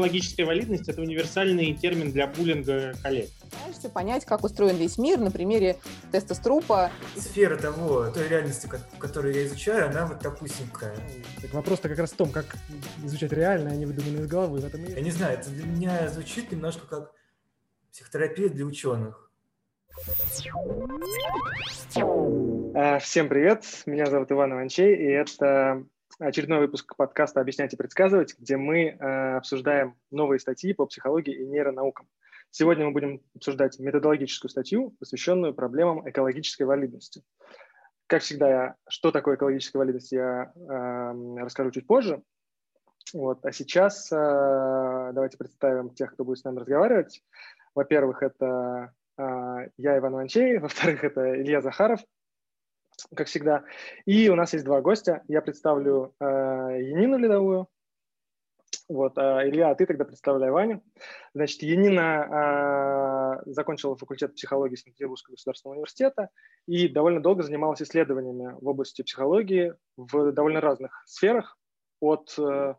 [0.00, 3.28] экологическая валидность– это универсальный термин для буллинга коллег.
[3.42, 5.76] Пытаешься понять, как устроен весь мир на примере
[6.10, 6.90] теста Струпа.
[7.16, 8.66] Сфера того, той реальности,
[8.98, 10.96] которую я изучаю, она вот такусенькая.
[11.42, 12.56] Так вопрос-то как раз в том, как
[13.04, 14.60] изучать реальное, а не выдуманное из головы.
[14.60, 14.92] В этом и...
[14.92, 17.12] Я не знаю, это для меня звучит немножко как
[17.92, 19.30] психотерапия для ученых.
[22.74, 25.84] Э, всем привет, меня зовут Иван Иванчей, и это
[26.20, 31.46] очередной выпуск подкаста «Объяснять и предсказывать», где мы э, обсуждаем новые статьи по психологии и
[31.46, 32.06] нейронаукам.
[32.50, 37.22] Сегодня мы будем обсуждать методологическую статью, посвященную проблемам экологической валидности.
[38.06, 42.22] Как всегда, что такое экологическая валидность, я э, расскажу чуть позже.
[43.14, 43.44] Вот.
[43.46, 44.16] А сейчас э,
[45.14, 47.22] давайте представим тех, кто будет с нами разговаривать.
[47.74, 49.22] Во-первых, это э,
[49.78, 52.00] я, Иван Иванчей, во-вторых, это Илья Захаров,
[53.14, 53.64] как всегда.
[54.06, 55.22] И у нас есть два гостя.
[55.28, 57.68] Я представлю э, Янину Ледовую.
[58.88, 60.82] Вот, э, Илья, а ты тогда представляй Ваню.
[61.34, 66.28] Значит, Янина э, закончила факультет психологии Санкт-Петербургского государственного университета
[66.66, 71.56] и довольно долго занималась исследованиями в области психологии в довольно разных сферах,
[72.00, 72.74] от э,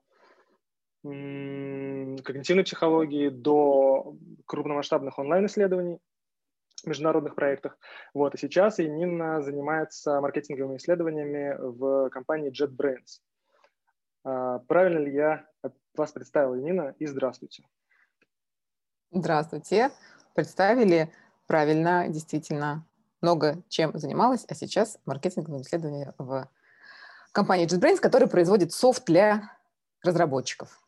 [1.03, 5.99] когнитивной психологии до крупномасштабных онлайн-исследований
[6.85, 7.77] международных проектах.
[8.13, 8.35] Вот.
[8.35, 13.21] И сейчас Нина занимается маркетинговыми исследованиями в компании JetBrains.
[14.23, 15.45] А, правильно ли я
[15.95, 16.95] вас представила, Нина?
[16.99, 17.63] И здравствуйте.
[19.11, 19.91] Здравствуйте.
[20.33, 21.11] Представили
[21.47, 22.85] правильно, действительно,
[23.21, 26.49] много чем занималась, а сейчас маркетинговые исследования в
[27.31, 29.51] компании JetBrains, которая производит софт для
[30.03, 30.81] разработчиков.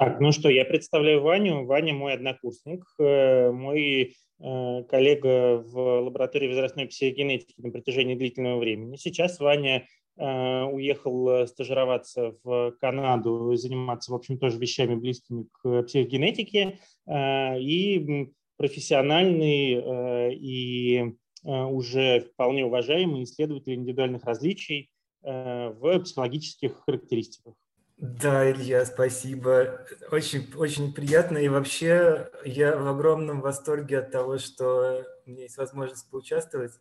[0.00, 1.66] Так, ну что, я представляю Ваню.
[1.66, 8.96] Ваня мой однокурсник, э, мой э, коллега в лаборатории возрастной психогенетики на протяжении длительного времени.
[8.96, 16.78] Сейчас Ваня э, уехал стажироваться в Канаду заниматься, в общем, тоже вещами близкими к психогенетике.
[17.06, 24.88] И профессиональный и уже вполне уважаемый исследователь индивидуальных различий
[25.22, 27.52] в психологических характеристиках.
[28.00, 29.86] Да, Илья, спасибо.
[30.10, 31.36] Очень, очень приятно.
[31.36, 36.72] И вообще я в огромном восторге от того, что у меня есть возможность поучаствовать,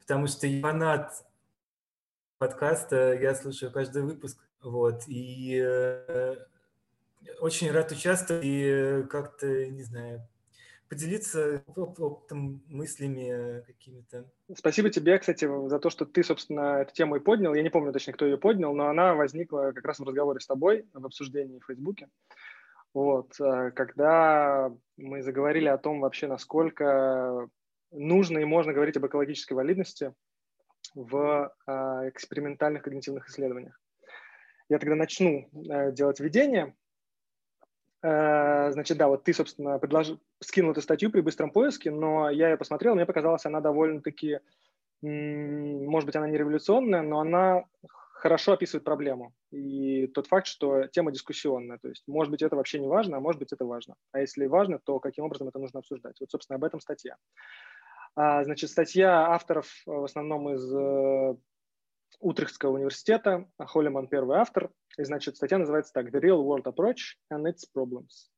[0.00, 1.14] потому что я фанат
[2.36, 4.38] подкаста, я слушаю каждый выпуск.
[4.62, 6.36] Вот, и э,
[7.40, 10.28] очень рад участвовать и как-то, не знаю,
[10.90, 14.28] поделиться опытом, мыслями какими-то.
[14.56, 17.54] Спасибо тебе, кстати, за то, что ты, собственно, эту тему и поднял.
[17.54, 20.46] Я не помню точно, кто ее поднял, но она возникла как раз в разговоре с
[20.46, 22.08] тобой в обсуждении в Фейсбуке.
[22.92, 27.48] Вот, э, когда мы заговорили о том вообще, насколько
[27.92, 30.12] нужно и можно говорить об экологической валидности
[30.96, 31.72] в э,
[32.08, 33.80] экспериментальных когнитивных исследованиях.
[34.68, 36.74] Я тогда начну э, делать введение,
[38.02, 42.56] значит, да, вот ты, собственно, предложил, скинул эту статью при быстром поиске, но я ее
[42.56, 44.40] посмотрел, мне показалось, она довольно-таки,
[45.02, 47.64] может быть, она не революционная, но она
[48.20, 49.34] хорошо описывает проблему.
[49.50, 53.20] И тот факт, что тема дискуссионная, то есть, может быть, это вообще не важно, а
[53.20, 53.94] может быть, это важно.
[54.12, 56.16] А если важно, то каким образом это нужно обсуждать?
[56.20, 57.16] Вот, собственно, об этом статья.
[58.14, 60.70] А, значит, статья авторов э, в основном из
[62.12, 64.70] э, Утрехтского университета, Холлиман первый автор.
[64.98, 68.30] И, значит, статья называется так «The Real World Approach and Its Problems».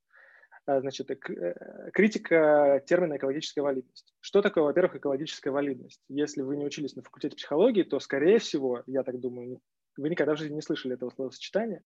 [0.65, 4.15] А, значит, э, критика термина экологическая валидность.
[4.21, 6.01] Что такое, во-первых, экологическая валидность?
[6.09, 9.61] Если вы не учились на факультете психологии, то, скорее всего, я так думаю,
[9.97, 11.83] вы никогда в жизни не слышали этого словосочетания.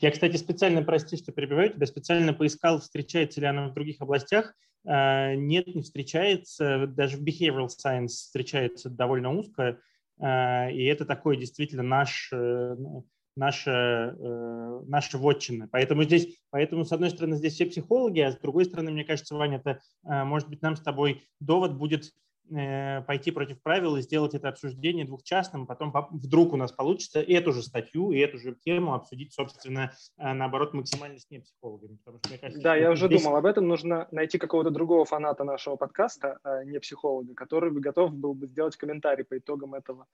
[0.00, 4.54] Я, кстати, специально, прости, что перебиваю тебя, специально поискал, встречается ли она в других областях.
[4.86, 6.86] А, нет, не встречается.
[6.86, 9.80] Даже в behavioral science встречается довольно узко.
[10.20, 13.06] Э, и это такой действительно наш, э, ну,
[13.36, 15.68] наша, э, наша вотчина.
[15.70, 19.34] Поэтому здесь, поэтому, с одной стороны, здесь все психологи, а с другой стороны, мне кажется,
[19.34, 22.12] Ваня, это, может быть, нам с тобой довод будет
[22.48, 27.62] пойти против правил и сделать это обсуждение двухчастным, потом вдруг у нас получится эту же
[27.62, 31.96] статью и эту же тему обсудить, собственно, наоборот, максимально с непсихологами.
[31.96, 33.22] Потому что, мне кажется, да, я уже здесь...
[33.22, 33.66] думал об этом.
[33.66, 38.46] Нужно найти какого-то другого фаната нашего подкаста, а не психолога, который бы готов был бы
[38.46, 40.06] сделать комментарий по итогам этого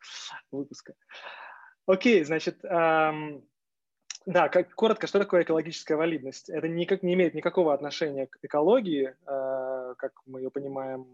[0.50, 0.94] выпуска.
[1.86, 3.44] Окей, значит, эм,
[4.26, 6.48] да, как, коротко, что такое экологическая валидность?
[6.48, 11.06] Это никак не имеет никакого отношения к экологии, э, как мы ее понимаем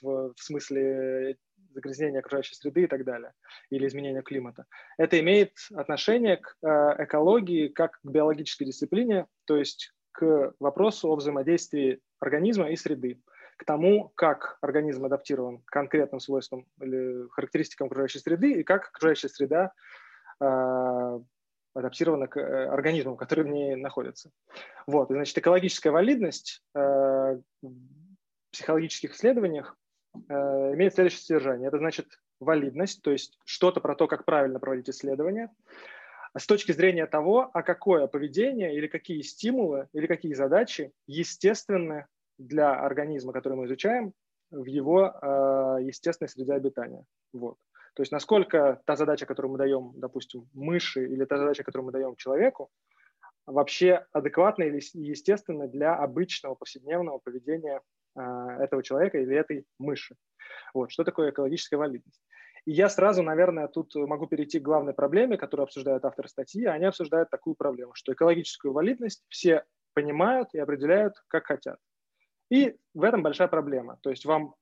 [0.00, 1.36] в, в смысле
[1.76, 3.32] загрязнения окружающей среды и так далее,
[3.70, 4.64] или изменения климата.
[4.98, 11.16] Это имеет отношение к э, экологии как к биологической дисциплине, то есть к вопросу о
[11.16, 13.20] взаимодействии организма и среды,
[13.58, 19.28] к тому, как организм адаптирован к конкретным свойствам или характеристикам окружающей среды и как окружающая
[19.28, 19.72] среда
[20.40, 21.20] э,
[21.74, 24.30] адаптирована к э, организмам, которые в ней находятся.
[24.86, 26.62] Вот, значит, экологическая валидность
[28.56, 29.76] психологических исследованиях
[30.14, 30.34] э,
[30.74, 31.68] имеет следующее содержание.
[31.68, 32.06] Это значит
[32.40, 35.54] валидность, то есть что-то про то, как правильно проводить исследования,
[36.36, 42.06] с точки зрения того, а какое поведение или какие стимулы или какие задачи естественны
[42.38, 44.12] для организма, который мы изучаем,
[44.50, 47.04] в его э, естественной среде обитания.
[47.32, 47.56] Вот.
[47.94, 51.92] То есть насколько та задача, которую мы даем, допустим, мыши, или та задача, которую мы
[51.92, 52.70] даем человеку,
[53.46, 57.80] вообще адекватна или естественна для обычного повседневного поведения
[58.16, 60.16] этого человека или этой мыши.
[60.74, 60.90] Вот.
[60.90, 62.22] Что такое экологическая валидность?
[62.64, 66.64] И я сразу, наверное, тут могу перейти к главной проблеме, которую обсуждают авторы статьи.
[66.64, 69.64] Они обсуждают такую проблему, что экологическую валидность все
[69.94, 71.78] понимают и определяют, как хотят.
[72.50, 73.98] И в этом большая проблема.
[74.02, 74.54] То есть вам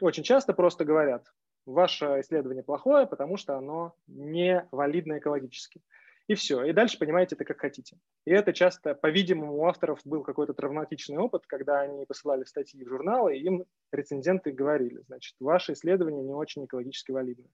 [0.00, 1.24] очень часто просто говорят,
[1.64, 5.80] ваше исследование плохое, потому что оно не валидно экологически.
[6.28, 6.64] И все.
[6.64, 7.96] И дальше понимаете это как хотите.
[8.24, 12.88] И это часто, по-видимому, у авторов был какой-то травматичный опыт, когда они посылали статьи в
[12.88, 17.46] журналы, и им рецензенты говорили, значит, ваше исследование не очень экологически валидно.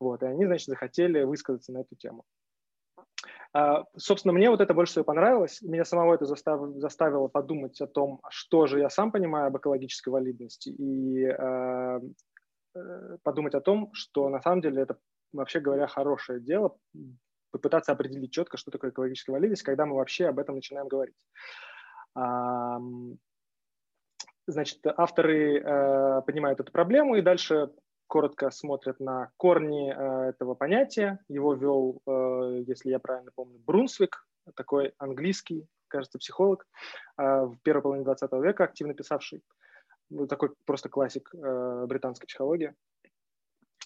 [0.00, 0.22] Вот.
[0.22, 2.24] И они, значит, захотели высказаться на эту тему.
[3.52, 5.62] А, собственно, мне вот это больше всего понравилось.
[5.62, 10.08] Меня самого это заставило, заставило подумать о том, что же я сам понимаю об экологической
[10.08, 10.70] валидности.
[10.70, 12.00] И а,
[12.74, 14.98] Э, подумать о том, что на самом деле это,
[15.32, 16.76] вообще говоря, хорошее дело,
[17.54, 21.14] попытаться определить четко, что такое экологическая валидность, когда мы вообще об этом начинаем говорить.
[24.46, 27.70] Значит, авторы э, понимают эту проблему и дальше
[28.06, 31.18] коротко смотрят на корни э, этого понятия.
[31.28, 32.02] Его вел,
[32.66, 36.66] если я правильно помню, Брунсвик, такой английский, кажется, психолог,
[37.16, 39.42] в первой половине 20 века активно писавший
[40.10, 42.74] ну, такой просто классик э, британской психологии.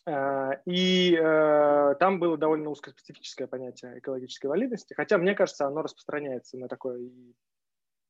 [0.06, 6.56] Э, и э, там было довольно узкоспецифическое понятие экологической валидности, хотя, мне кажется, оно распространяется
[6.58, 7.34] на такое и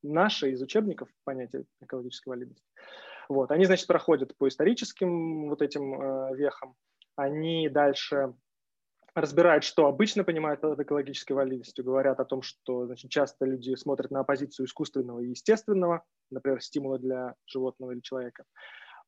[0.02, 2.64] наше из учебников понятие экологической валидности.
[3.29, 3.50] Вот.
[3.50, 6.76] Они, значит, проходят по историческим вот этим э, вехам,
[7.17, 8.35] они дальше
[9.14, 14.11] разбирают, что обычно понимают под экологической валидностью, говорят о том, что значит, часто люди смотрят
[14.11, 18.44] на оппозицию искусственного и естественного, например, стимула для животного или человека,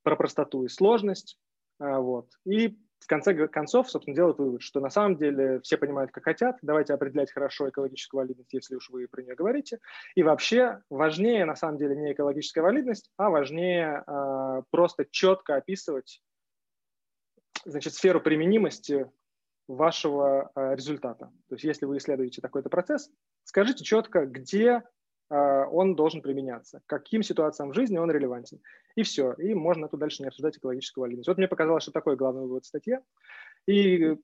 [0.02, 1.38] про простоту и сложность.
[1.80, 2.28] А, вот.
[2.44, 6.58] И в конце концов, собственно, делают вывод, что на самом деле все понимают, как хотят,
[6.62, 9.80] давайте определять хорошо экологическую валидность, если уж вы про нее говорите.
[10.14, 16.22] И вообще важнее, на самом деле, не экологическая валидность, а важнее э, просто четко описывать
[17.64, 19.10] значит, сферу применимости
[19.66, 21.32] вашего э, результата.
[21.48, 23.10] То есть если вы исследуете такой-то процесс,
[23.44, 24.82] скажите четко, где
[25.30, 28.60] он должен применяться, каким ситуациям в жизни он релевантен.
[28.96, 29.32] И все.
[29.34, 31.28] И можно тут дальше не обсуждать экологическую валидность.
[31.28, 32.98] Вот мне показалось, что такой главный вывод статьи.
[33.66, 34.16] И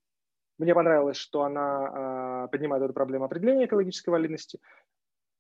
[0.58, 4.58] мне понравилось, что она э, поднимает эту проблему определения экологической валидности,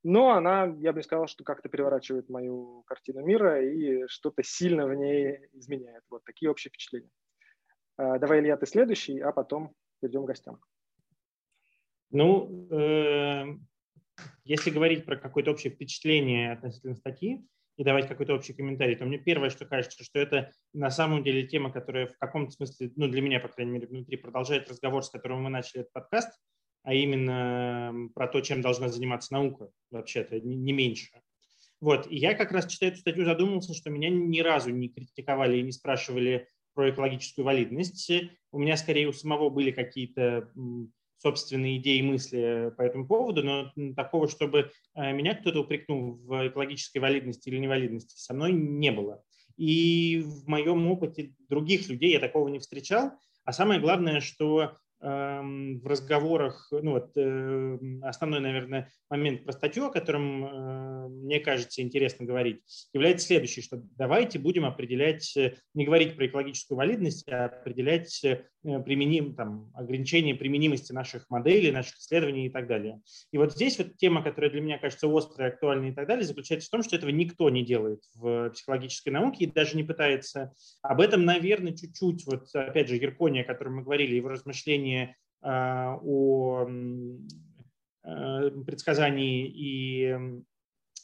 [0.04, 4.86] но она, я бы не сказал, что как-то переворачивает мою картину мира и что-то сильно
[4.86, 6.04] в ней изменяет.
[6.10, 7.10] Вот такие общие впечатления.
[7.96, 10.60] Давай, Илья, ты следующий, а потом перейдем к гостям.
[12.10, 13.44] Ну, э,
[14.44, 17.44] если говорить про какое-то общее впечатление относительно статьи
[17.76, 21.46] и давать какой-то общий комментарий, то мне первое, что кажется, что это на самом деле
[21.46, 25.10] тема, которая в каком-то смысле, ну, для меня, по крайней мере, внутри продолжает разговор, с
[25.10, 26.30] которым мы начали этот подкаст,
[26.82, 31.20] а именно про то, чем должна заниматься наука, вообще-то, не, меньше.
[31.80, 35.58] Вот, и я как раз, читая эту статью, задумался, что меня ни разу не критиковали
[35.58, 38.12] и не спрашивали, про экологическую валидность.
[38.52, 40.50] У меня скорее у самого были какие-то
[41.18, 46.48] собственные идеи и мысли по этому поводу, но такого, чтобы э, меня кто-то упрекнул в
[46.48, 49.22] экологической валидности или невалидности, со мной не было.
[49.56, 53.12] И в моем опыте других людей я такого не встречал.
[53.44, 59.84] А самое главное, что Эм, в разговорах, ну вот э, основной, наверное, момент про статью,
[59.84, 62.62] о котором э, мне кажется интересно говорить,
[62.94, 68.24] является следующий, что давайте будем определять, э, не говорить про экологическую валидность, а определять
[68.84, 73.00] применим, там, ограничение применимости наших моделей, наших исследований и так далее.
[73.30, 76.68] И вот здесь вот тема, которая для меня кажется острой, актуальной и так далее, заключается
[76.68, 80.52] в том, что этого никто не делает в психологической науке и даже не пытается.
[80.82, 85.98] Об этом, наверное, чуть-чуть, вот опять же, Еркония, о котором мы говорили, его размышления а,
[86.02, 86.66] о
[88.04, 90.18] э, предсказании и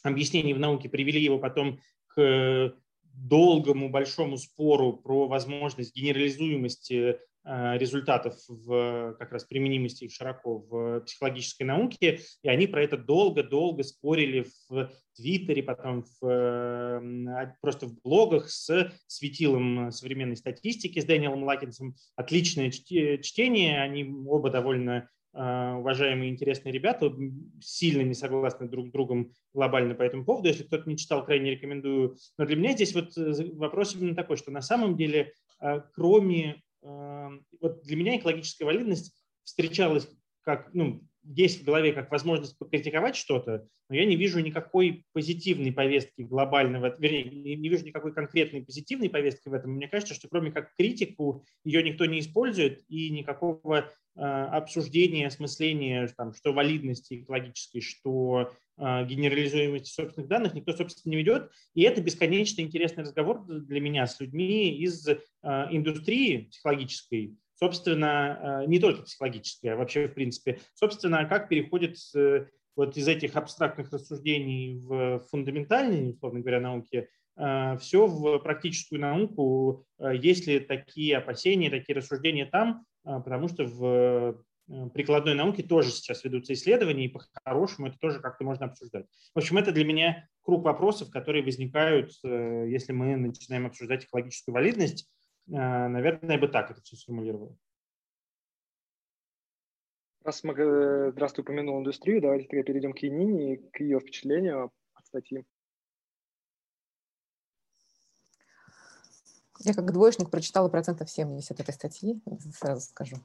[0.03, 2.75] объяснении в науке привели его потом к
[3.13, 11.01] долгому большому спору про возможность генерализуемости Э, результатов в как раз применимости их широко в
[11.01, 18.01] психологической науке, и они про это долго-долго спорили в Твиттере, потом в, а, просто в
[18.01, 21.95] блогах с светилом современной статистики, с Дэниелом Лакинсом.
[22.15, 27.11] Отличное чтение, они оба довольно уважаемые интересные ребята,
[27.59, 30.47] сильно не согласны друг с другом глобально по этому поводу.
[30.47, 32.17] Если кто-то не читал, крайне рекомендую.
[32.37, 35.33] Но для меня здесь вот вопрос именно такой, что на самом деле,
[35.93, 36.61] кроме...
[36.83, 40.07] Вот для меня экологическая валидность встречалась
[40.41, 45.71] как, ну, есть в голове как возможность покритиковать что-то, но я не вижу никакой позитивной
[45.71, 47.23] повестки глобального, вернее,
[47.55, 49.71] не, вижу никакой конкретной позитивной повестки в этом.
[49.71, 56.07] Мне кажется, что кроме как критику ее никто не использует, и никакого э, обсуждения, осмысления,
[56.17, 61.51] там, что валидности экологической, что э, генерализуемости собственных данных никто, собственно, не ведет.
[61.73, 68.67] И это бесконечно интересный разговор для меня с людьми из э, индустрии психологической, собственно, э,
[68.67, 73.89] не только психологическое, а вообще, в принципе, собственно, как переходит э, вот из этих абстрактных
[73.93, 81.69] рассуждений в фундаментальные, условно говоря, науки, э, все в практическую науку, есть ли такие опасения,
[81.69, 84.43] такие рассуждения там, потому что в
[84.93, 89.05] прикладной науке тоже сейчас ведутся исследования, и по-хорошему это тоже как-то можно обсуждать.
[89.33, 95.09] В общем, это для меня круг вопросов, которые возникают, если мы начинаем обсуждать экологическую валидность,
[95.47, 97.57] наверное, я бы так это все сформулировал.
[100.23, 104.71] Раз мы, э, здравствуй, упомянул индустрию, давайте тогда перейдем к Янине и к ее впечатлению
[104.93, 105.45] от статьи.
[109.59, 112.21] Я как двоечник прочитала процентов 70 этой статьи,
[112.57, 113.17] сразу скажу.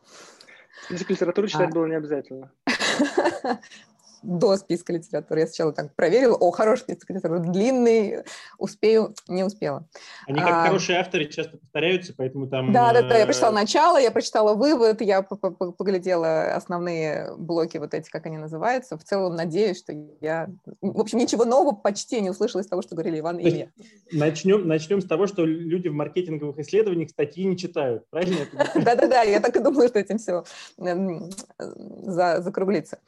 [0.84, 1.74] Список литературы читать а...
[1.74, 2.52] было не обязательно.
[4.22, 5.40] до списка литературы.
[5.40, 8.24] Я сначала так проверила, о, хороший список литературы, длинный,
[8.58, 9.86] успею, не успела.
[10.26, 12.72] Они как а, хорошие авторы часто повторяются, поэтому там...
[12.72, 18.10] Да, да, да, я прочитала начало, я прочитала вывод, я поглядела основные блоки вот эти,
[18.10, 18.96] как они называются.
[18.96, 20.48] В целом надеюсь, что я...
[20.80, 23.70] В общем, ничего нового почти не услышала из того, что говорили Иван и Илья.
[24.12, 28.46] Начнем, начнем с того, что люди в маркетинговых исследованиях статьи не читают, правильно?
[28.74, 30.44] Да-да-да, я так и думаю, что этим все
[32.06, 32.98] закруглится.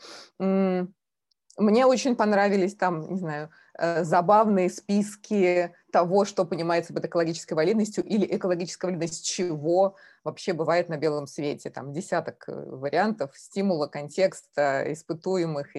[1.57, 8.05] Мне очень понравились там, не знаю, э, забавные списки того, что понимается под экологической валидностью
[8.05, 11.71] или экологическая валидность чего вообще бывает на белом свете.
[11.71, 15.77] Там десяток э, вариантов стимула, контекста, испытуемых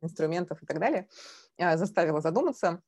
[0.00, 1.08] инструментов и так далее.
[1.58, 2.80] Э, заставила задуматься.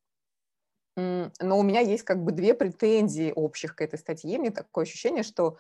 [0.94, 4.38] Но у меня есть как бы две претензии общих к этой статье.
[4.38, 5.56] Мне такое ощущение, что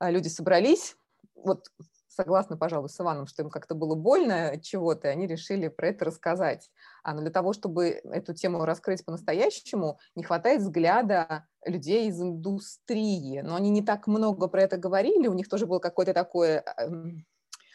[0.00, 0.96] люди собрались,
[1.34, 1.72] вот
[2.14, 6.04] согласна, пожалуй, с Иваном, что им как-то было больно чего-то, и они решили про это
[6.06, 6.70] рассказать.
[7.02, 13.40] А но для того, чтобы эту тему раскрыть по-настоящему, не хватает взгляда людей из индустрии.
[13.40, 17.24] Но они не так много про это говорили, у них тоже было какое-то такое эм,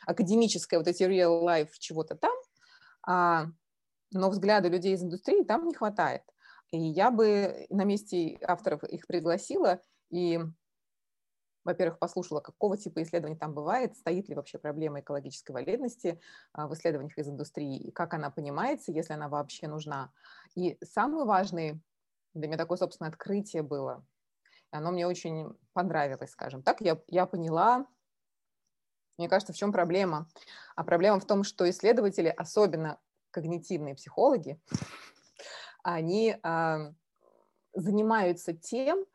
[0.06, 2.34] академическое, вот эти real life чего-то там,
[3.06, 3.48] а,
[4.12, 6.24] но взгляда людей из индустрии там не хватает.
[6.72, 10.40] И я бы на месте авторов их пригласила и
[11.70, 16.20] во-первых, послушала, какого типа исследований там бывает, стоит ли вообще проблема экологической валидности
[16.52, 20.12] а, в исследованиях из индустрии, и как она понимается, если она вообще нужна.
[20.56, 21.80] И самый важный,
[22.34, 24.04] для меня такое, собственно, открытие было,
[24.72, 27.86] и оно мне очень понравилось, скажем так, я, я поняла,
[29.18, 30.28] мне кажется, в чем проблема.
[30.76, 33.00] А проблема в том, что исследователи, особенно
[33.32, 34.60] когнитивные психологи,
[35.84, 36.94] они э,
[37.74, 39.06] занимаются тем,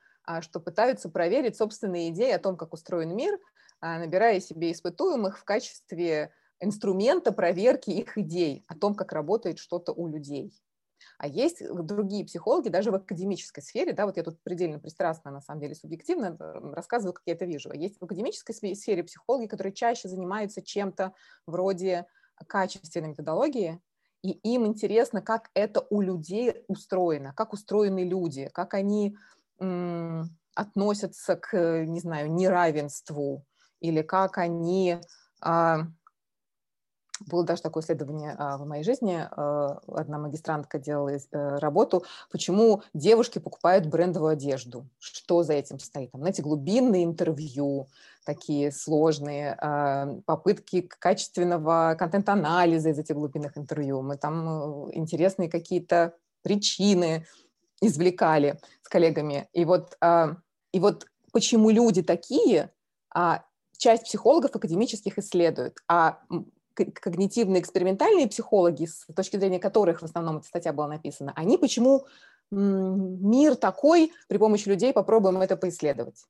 [0.42, 3.38] что пытаются проверить собственные идеи о том, как устроен мир,
[3.80, 9.92] а, набирая себе испытуемых в качестве инструмента проверки их идей о том, как работает что-то
[9.92, 10.52] у людей.
[11.18, 15.40] А есть другие психологи, даже в академической сфере, да, вот я тут предельно пристрастно, на
[15.40, 17.70] самом деле, субъективно рассказываю, как я это вижу.
[17.70, 21.12] А есть в академической сфере психологи, которые чаще занимаются чем-то
[21.46, 22.06] вроде
[22.48, 23.80] качественной методологии,
[24.22, 29.16] и им интересно, как это у людей устроено, как устроены люди, как они
[30.54, 33.44] относятся к, не знаю, неравенству,
[33.80, 34.99] или как они...
[35.40, 35.87] А,
[37.26, 39.26] было даже такое исследование а, в моей жизни.
[39.30, 44.88] А, одна магистрантка делала э, работу, почему девушки покупают брендовую одежду.
[44.99, 46.11] Что за этим стоит?
[46.11, 47.88] Там, знаете, глубинные интервью,
[48.25, 49.56] такие сложные,
[50.25, 54.02] попытки качественного контент-анализа из этих глубинных интервью.
[54.02, 57.26] Мы там э, интересные какие-то причины
[57.80, 59.48] извлекали с коллегами.
[59.52, 60.36] И вот, а,
[60.72, 62.70] и вот почему люди такие,
[63.14, 63.44] а
[63.76, 66.20] часть психологов академических исследуют, а
[66.74, 72.06] когнитивные экспериментальные психологи, с точки зрения которых в основном эта статья была написана, они почему
[72.50, 76.24] мир такой, при помощи людей попробуем это поисследовать.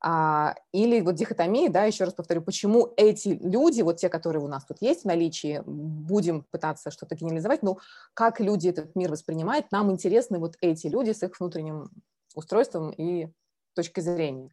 [0.00, 4.48] А, или вот дихотомия, да, еще раз повторю, почему эти люди, вот те, которые у
[4.48, 7.78] нас тут есть в наличии, будем пытаться что-то генерализовать, но
[8.14, 11.90] как люди этот мир воспринимают, нам интересны вот эти люди с их внутренним
[12.34, 13.28] устройством и
[13.74, 14.50] точкой зрения.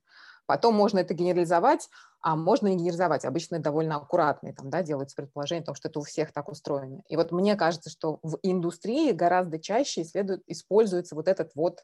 [0.47, 1.89] Потом можно это генерализовать,
[2.21, 3.25] а можно не генерализовать.
[3.25, 7.01] Обычно довольно аккуратные там, да, делаются предположения о том, что это у всех так устроено.
[7.07, 11.83] И вот мне кажется, что в индустрии гораздо чаще исследует, используется вот этот вот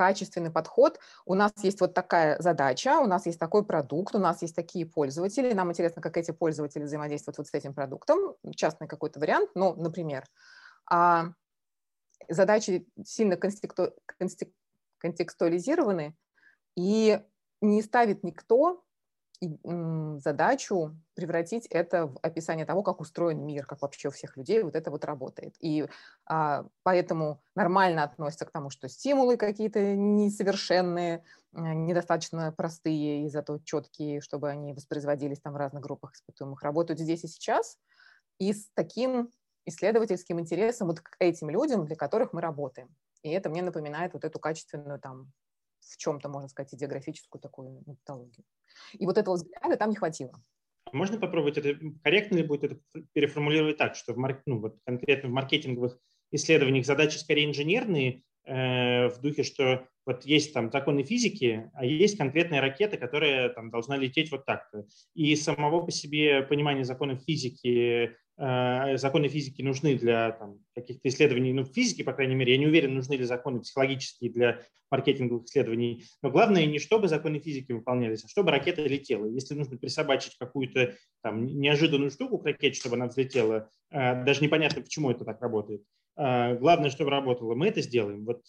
[0.00, 0.98] качественный подход.
[1.26, 4.86] У нас есть вот такая задача, у нас есть такой продукт, у нас есть такие
[4.86, 5.52] пользователи.
[5.52, 8.34] Нам интересно, как эти пользователи взаимодействуют вот с этим продуктом.
[8.56, 10.24] Частный какой-то вариант, ну, например.
[10.90, 11.34] А
[12.30, 13.92] задачи сильно констекту...
[14.96, 16.16] контекстуализированы,
[16.78, 17.20] и
[17.60, 18.82] не ставит никто
[19.40, 24.76] задачу превратить это в описание того, как устроен мир, как вообще у всех людей вот
[24.76, 25.54] это вот работает.
[25.60, 25.86] И
[26.26, 33.58] а, поэтому нормально относятся к тому, что стимулы какие-то несовершенные, а, недостаточно простые и зато
[33.64, 37.78] четкие, чтобы они воспроизводились там в разных группах испытуемых, работают здесь и сейчас.
[38.38, 39.30] И с таким
[39.64, 42.94] исследовательским интересом вот к этим людям, для которых мы работаем.
[43.22, 45.32] И это мне напоминает вот эту качественную там
[45.90, 48.44] в чем-то, можно сказать, идеографическую такую методологию.
[48.92, 50.32] И вот этого взгляда там не хватило.
[50.92, 52.80] Можно попробовать это, корректно ли будет это
[53.12, 55.98] переформулировать так, что в, марк, ну, вот конкретно в маркетинговых
[56.32, 62.18] исследованиях задачи скорее инженерные, э, в духе, что вот есть там законы физики, а есть
[62.18, 64.86] конкретная ракета, которая там должна лететь вот так-то.
[65.14, 70.38] И самого по себе понимания законов физики законы физики нужны для
[70.74, 74.62] каких-то исследований, ну, физики, по крайней мере, я не уверен, нужны ли законы психологические для
[74.90, 79.26] маркетинговых исследований, но главное не чтобы законы физики выполнялись, а чтобы ракета летела.
[79.26, 84.80] Если нужно присобачить какую-то там неожиданную штуку к ракете, чтобы она взлетела, э, даже непонятно,
[84.80, 85.82] почему это так работает,
[86.16, 88.24] э, главное, чтобы работало, мы это сделаем.
[88.24, 88.42] Вот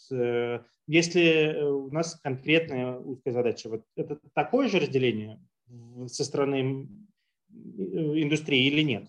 [0.87, 5.39] если у нас конкретная узкая задача, вот это такое же разделение
[6.07, 6.87] со стороны
[7.49, 9.05] индустрии или нет?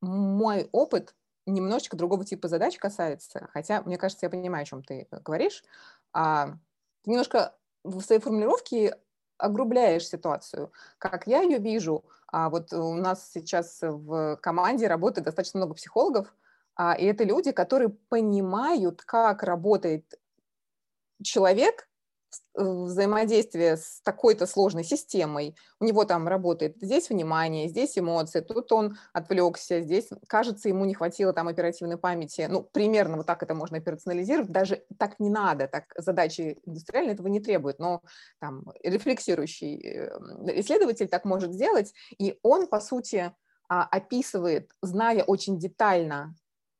[0.00, 1.14] Мой опыт
[1.46, 5.62] немножечко другого типа задач касается, хотя, мне кажется, я понимаю, о чем ты говоришь.
[6.12, 6.48] А,
[7.02, 8.96] ты немножко в своей формулировке
[9.38, 10.72] огрубляешь ситуацию.
[10.98, 16.34] Как я ее вижу, а вот у нас сейчас в команде работает достаточно много психологов,
[16.74, 20.18] а, и это люди, которые понимают, как работает
[21.22, 21.88] человек
[22.54, 28.96] взаимодействие с такой-то сложной системой, у него там работает здесь внимание, здесь эмоции, тут он
[29.12, 32.46] отвлекся, здесь, кажется, ему не хватило там оперативной памяти.
[32.50, 37.28] Ну, примерно вот так это можно персонализировать, даже так не надо, так задачи индустриальные этого
[37.28, 38.02] не требуют, но
[38.40, 43.32] там рефлексирующий э, исследователь так может сделать, и он, по сути,
[43.68, 46.34] а, описывает, зная очень детально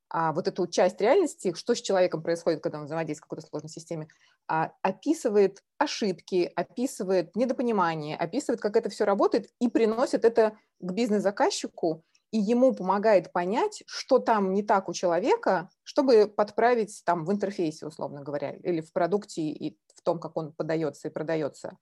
[0.08, 3.70] а, вот эту часть реальности, что с человеком происходит, когда он взаимодействует в какой-то сложной
[3.70, 4.08] системе,
[4.46, 12.38] описывает ошибки, описывает недопонимание, описывает, как это все работает, и приносит это к бизнес-заказчику, и
[12.38, 18.22] ему помогает понять, что там не так у человека, чтобы подправить там в интерфейсе, условно
[18.22, 21.78] говоря, или в продукте и в том, как он подается и продается.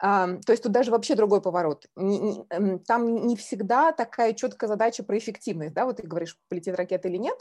[0.00, 1.86] То есть тут даже вообще другой поворот.
[1.94, 5.72] Там не всегда такая четкая задача про эффективность.
[5.72, 5.86] Да?
[5.86, 7.38] Вот ты говоришь, полетит ракета или нет.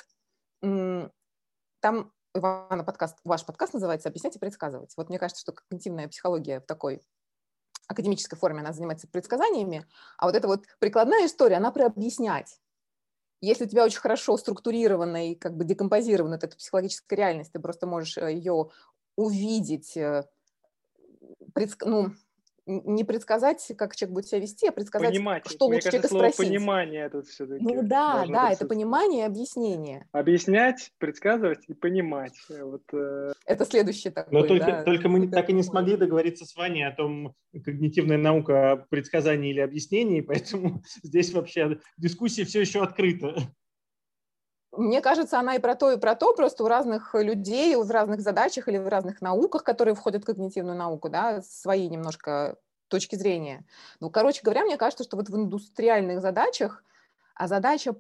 [1.82, 4.94] Там Ивана подкаст, ваш подкаст называется «Объяснять и предсказывать».
[4.98, 7.02] Вот мне кажется, что когнитивная психология в такой
[7.88, 9.86] академической форме, она занимается предсказаниями,
[10.18, 12.60] а вот эта вот прикладная история, она про объяснять.
[13.40, 17.86] Если у тебя очень хорошо структурирована и как бы декомпозирована эта психологическая реальность, ты просто
[17.86, 18.72] можешь э, ее
[19.16, 20.24] увидеть, э,
[21.54, 21.86] предск...
[21.86, 22.14] ну,
[22.66, 25.46] не предсказать, как человек будет себя вести, а предсказать, Понимать.
[25.50, 26.52] что Мне лучше кажется, человека слово спросить.
[26.52, 27.64] понимание тут все-таки.
[27.64, 30.08] Ну да, да, это понимание и объяснение.
[30.12, 32.34] Объяснять, предсказывать и понимать.
[32.50, 33.34] Вот, э...
[33.46, 36.88] Это следующий такой, Но только, да, только мы так и не смогли договориться с Ваней
[36.88, 43.36] о том, когнитивная наука о предсказании или объяснении, поэтому здесь вообще дискуссия все еще открыта.
[44.76, 48.22] Мне кажется, она и про то, и про то, просто у разных людей, в разных
[48.22, 52.58] задачах или в разных науках, которые входят в когнитивную науку, да, свои немножко
[52.88, 53.66] точки зрения.
[54.00, 56.84] Ну, короче говоря, мне кажется, что вот в индустриальных задачах
[57.36, 57.96] а задача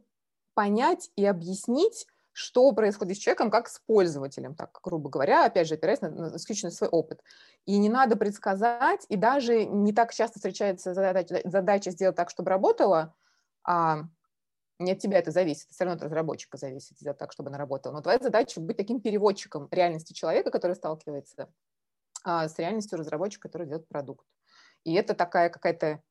[0.53, 5.75] понять и объяснить, что происходит с человеком как с пользователем, так грубо говоря, опять же,
[5.75, 7.21] опираясь на, на исключительно свой опыт.
[7.65, 12.49] И не надо предсказать, и даже не так часто встречается задача, задача сделать так, чтобы
[12.49, 13.13] работало,
[13.63, 14.03] а
[14.79, 17.93] не от тебя это зависит, все равно от разработчика зависит сделать так, чтобы она работала.
[17.93, 21.49] Но твоя задача быть таким переводчиком реальности человека, который сталкивается
[22.23, 24.25] а, с реальностью разработчика, который делает продукт.
[24.83, 26.01] И это такая какая-то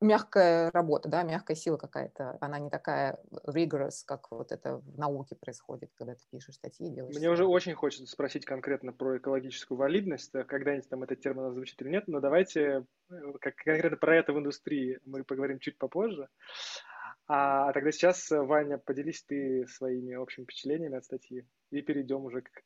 [0.00, 2.36] мягкая работа, да, мягкая сила какая-то.
[2.40, 7.16] Она не такая rigorous, как вот это в науке происходит, когда ты пишешь статьи, делаешь.
[7.16, 11.80] Мне уже очень хочется спросить конкретно про экологическую валидность, э, когда-нибудь там этот термин звучит
[11.80, 16.28] или нет, но давайте э, как, конкретно про это в индустрии мы поговорим чуть попозже.
[17.28, 22.24] А, а тогда сейчас, э, Ваня, поделись ты своими общими впечатлениями от статьи и перейдем
[22.24, 22.62] уже к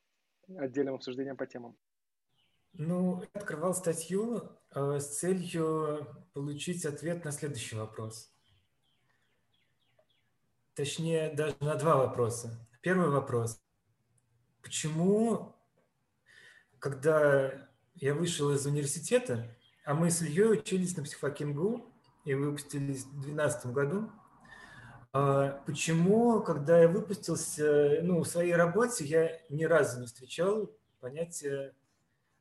[0.59, 1.77] отдельным обсуждениям по темам.
[2.75, 4.42] Ну, я открывал статью
[4.75, 8.33] э, с целью получить ответ на следующий вопрос.
[10.75, 12.68] Точнее, даже на два вопроса.
[12.81, 13.61] Первый вопрос.
[14.62, 15.57] Почему,
[16.79, 21.44] когда я вышел из университета, а мы с Ильей учились на психфаке
[22.25, 24.12] и выпустились в 2012 году,
[25.12, 30.70] почему, когда я выпустился, ну, в своей работе я ни разу не встречал
[31.01, 31.75] понятие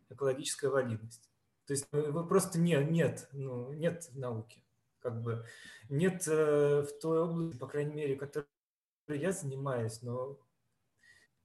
[0.10, 1.30] экологическая валидность.
[1.66, 4.64] То есть ну, вы просто не, нет, ну, нет науки,
[5.02, 5.46] как бы
[5.88, 8.48] нет э, в той области, по крайней мере, которой
[9.08, 10.40] я занимаюсь, но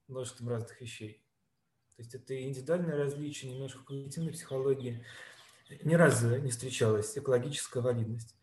[0.07, 1.23] множеством разных вещей.
[1.95, 5.05] То есть это индивидуальное различие, немножко когнитивной психологии.
[5.83, 8.35] Ни разу не встречалась экологическая валидность.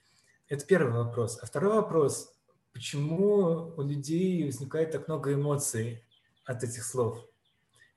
[0.49, 1.39] Это первый вопрос.
[1.43, 2.33] А второй вопрос,
[2.73, 6.05] почему у людей возникает так много эмоций
[6.45, 7.25] от этих слов?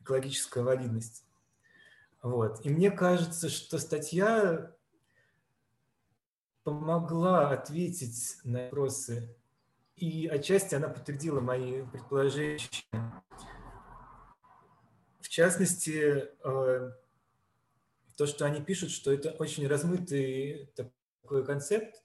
[0.02, 1.26] Экологическая валидность.
[2.22, 2.66] Вот.
[2.66, 4.76] И мне кажется, что статья
[6.64, 9.36] помогла ответить на вопросы,
[9.96, 12.60] и отчасти она подтвердила мои предположения.
[15.22, 16.92] В частности, э,
[18.18, 22.04] то, что они пишут, что это очень размытый такой концепт,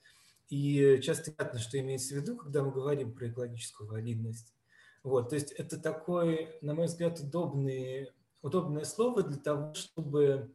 [0.51, 4.55] и часто понятно, что имеется в виду, когда мы говорим про экологическую валидность.
[5.03, 8.11] Вот, то есть это такой, на мой взгляд, удобный
[8.43, 10.55] удобное слово для того, чтобы,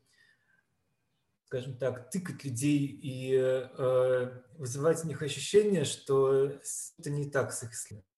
[1.45, 6.51] скажем так, тыкать людей и э, вызывать в них ощущение, что
[6.99, 8.09] это не так с их исследованием.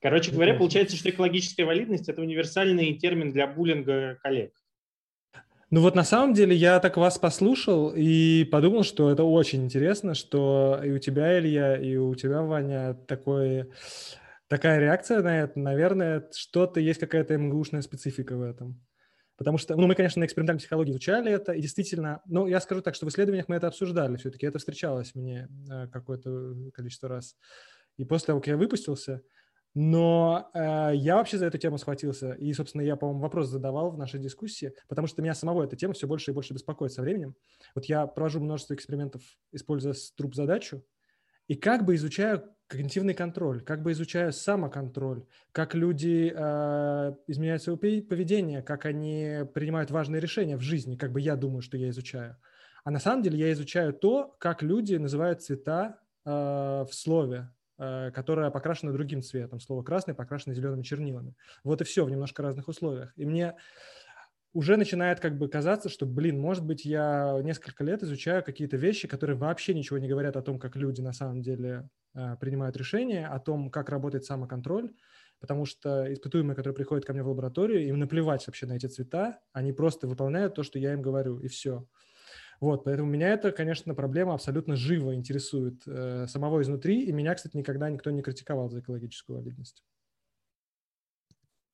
[0.00, 4.52] Короче говоря, получается, что экологическая валидность– это универсальный термин для буллинга коллег.
[5.72, 10.12] Ну вот на самом деле я так вас послушал и подумал, что это очень интересно,
[10.12, 13.70] что и у тебя, Илья, и у тебя, Ваня, такой,
[14.48, 15.58] такая реакция на это.
[15.58, 18.84] Наверное, что-то есть какая-то МГУшная специфика в этом.
[19.38, 22.82] Потому что, ну, мы, конечно, на экспериментальной психологии изучали это, и действительно, ну, я скажу
[22.82, 27.34] так, что в исследованиях мы это обсуждали все-таки, это встречалось мне э, какое-то количество раз.
[27.96, 29.22] И после того, как я выпустился,
[29.74, 33.98] но э, я вообще за эту тему схватился, и, собственно, я, по-моему, вопрос задавал в
[33.98, 37.34] нашей дискуссии, потому что меня самого эта тема все больше и больше беспокоит со временем.
[37.74, 40.84] Вот я провожу множество экспериментов, используя труп задачу,
[41.48, 47.78] и как бы изучаю когнитивный контроль, как бы изучаю самоконтроль, как люди э, изменяют свое
[47.78, 52.36] поведение, как они принимают важные решения в жизни, как бы я думаю, что я изучаю.
[52.84, 57.50] А на самом деле я изучаю то, как люди называют цвета э, в слове,
[57.82, 59.60] э, которое покрашено другим цветом.
[59.60, 61.34] Слово красный покрашено зелеными чернилами.
[61.64, 63.12] Вот и все в немножко разных условиях.
[63.16, 63.54] И мне
[64.52, 69.08] уже начинает как бы казаться, что, блин, может быть, я несколько лет изучаю какие-то вещи,
[69.08, 73.26] которые вообще ничего не говорят о том, как люди на самом деле э, принимают решения,
[73.26, 74.92] о том, как работает самоконтроль,
[75.40, 79.40] потому что испытуемые, которые приходят ко мне в лабораторию, им наплевать вообще на эти цвета,
[79.52, 81.86] они просто выполняют то, что я им говорю, и все.
[82.62, 87.56] Вот, поэтому меня это, конечно, проблема абсолютно живо интересует э, самого изнутри, и меня, кстати,
[87.56, 89.82] никогда никто не критиковал за экологическую валидность.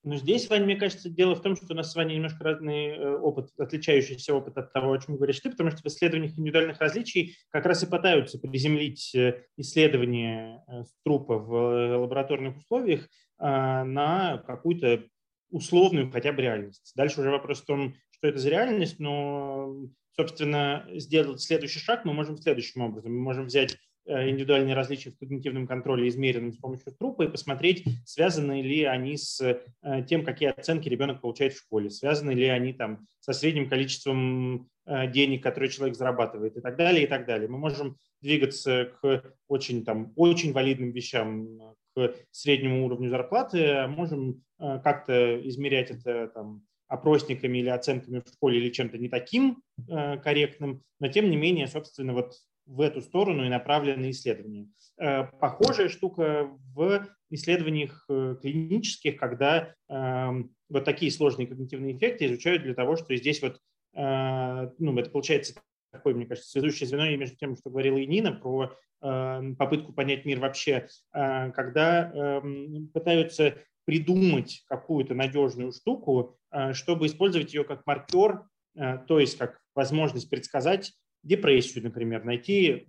[0.02, 2.86] Но здесь, Ваня, мне кажется, дело в том, что у нас с вами немножко разный
[2.86, 6.80] э, опыт, отличающийся опыт от того, о чем говоришь ты, потому что в исследованиях индивидуальных
[6.80, 15.04] различий как раз и пытаются приземлить э, исследование э, трупа в лабораторных условиях на какую-то
[15.50, 16.92] условную хотя бы реальность.
[16.96, 19.76] Дальше уже вопрос в том, что это за реальность, но,
[20.18, 23.14] собственно, сделать следующий шаг мы можем следующим образом.
[23.14, 23.78] Мы можем взять
[24.08, 29.18] Э, индивидуальные различия в когнитивном контроле, измеренным с помощью трупа, и посмотреть, связаны ли они
[29.18, 29.60] с э,
[30.08, 35.10] тем, какие оценки ребенок получает в школе, связаны ли они там со средним количеством э,
[35.10, 37.50] денег, которые человек зарабатывает и так далее, и так далее.
[37.50, 44.42] Мы можем двигаться к очень, там, очень валидным вещам, к среднему уровню зарплаты, а можем
[44.58, 51.08] как-то измерять это там, опросниками или оценками в школе или чем-то не таким корректным, но
[51.08, 52.32] тем не менее, собственно, вот
[52.68, 54.68] в эту сторону и направлены исследования.
[54.98, 62.62] Э, похожая штука в исследованиях э, клинических, когда эм, вот такие сложные когнитивные эффекты изучают
[62.62, 63.58] для того, что здесь вот,
[63.94, 65.54] э, ну, это получается
[65.90, 70.40] такое, мне кажется, связующее звено между тем, что говорила и Нина про попытку понять мир
[70.40, 73.54] вообще, когда эм, пытаются
[73.88, 76.36] придумать какую-то надежную штуку,
[76.74, 78.42] чтобы использовать ее как маркер,
[78.74, 82.86] то есть как возможность предсказать депрессию, например, найти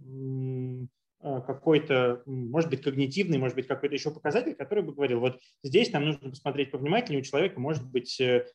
[1.22, 6.06] какой-то, может быть, когнитивный, может быть, какой-то еще показатель, который бы говорил, вот здесь нам
[6.06, 8.46] нужно посмотреть повнимательнее, у человека может быть э,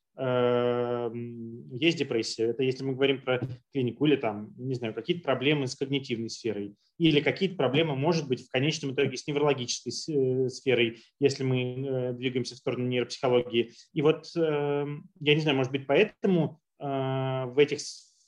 [1.73, 2.45] есть депрессия.
[2.45, 3.41] Это если мы говорим про
[3.73, 8.47] клинику или там, не знаю, какие-то проблемы с когнитивной сферой или какие-то проблемы, может быть,
[8.47, 13.73] в конечном итоге с неврологической э, сферой, если мы э, двигаемся в сторону нейропсихологии.
[13.93, 14.87] И вот, я
[15.21, 17.79] не знаю, может быть, поэтому в этих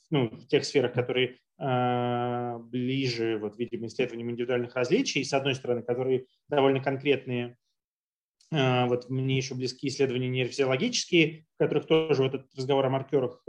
[0.09, 6.25] ну, в тех сферах, которые ближе, вот, видимо, исследованиям индивидуальных различий, с одной стороны, которые
[6.49, 7.57] довольно конкретные,
[8.51, 13.43] вот мне еще близки исследования нейрофизиологические, в которых тоже вот этот разговор о маркерах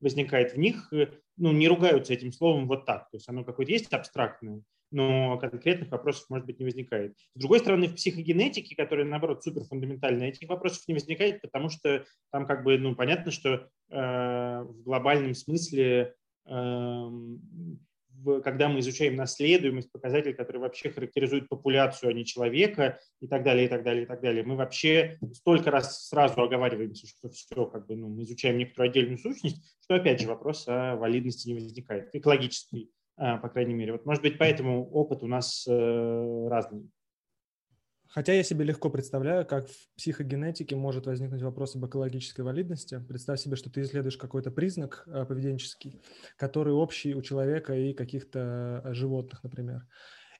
[0.00, 0.92] возникает в них,
[1.38, 3.10] ну, не ругаются этим словом вот так.
[3.10, 7.16] То есть оно какое-то есть абстрактное, но конкретных вопросов, может быть, не возникает.
[7.34, 12.04] С другой стороны, в психогенетике, которая, наоборот, супер фундаментальная, этих вопросов не возникает, потому что
[12.30, 16.12] там как бы, ну, понятно, что э, в глобальном смысле э,
[18.42, 23.66] когда мы изучаем наследуемость, показатель, который вообще характеризует популяцию, а не человека, и так далее,
[23.66, 27.86] и так далее, и так далее, мы вообще столько раз сразу оговариваемся, что все, как
[27.86, 32.14] бы, ну, мы изучаем некоторую отдельную сущность, что, опять же, вопрос о валидности не возникает,
[32.14, 33.92] экологический, а, по крайней мере.
[33.92, 36.90] Вот, может быть, поэтому опыт у нас э, разный.
[38.16, 42.98] Хотя я себе легко представляю, как в психогенетике может возникнуть вопрос об экологической валидности.
[43.06, 46.00] Представь себе, что ты исследуешь какой-то признак э, поведенческий,
[46.38, 49.86] который общий у человека и каких-то э, животных, например.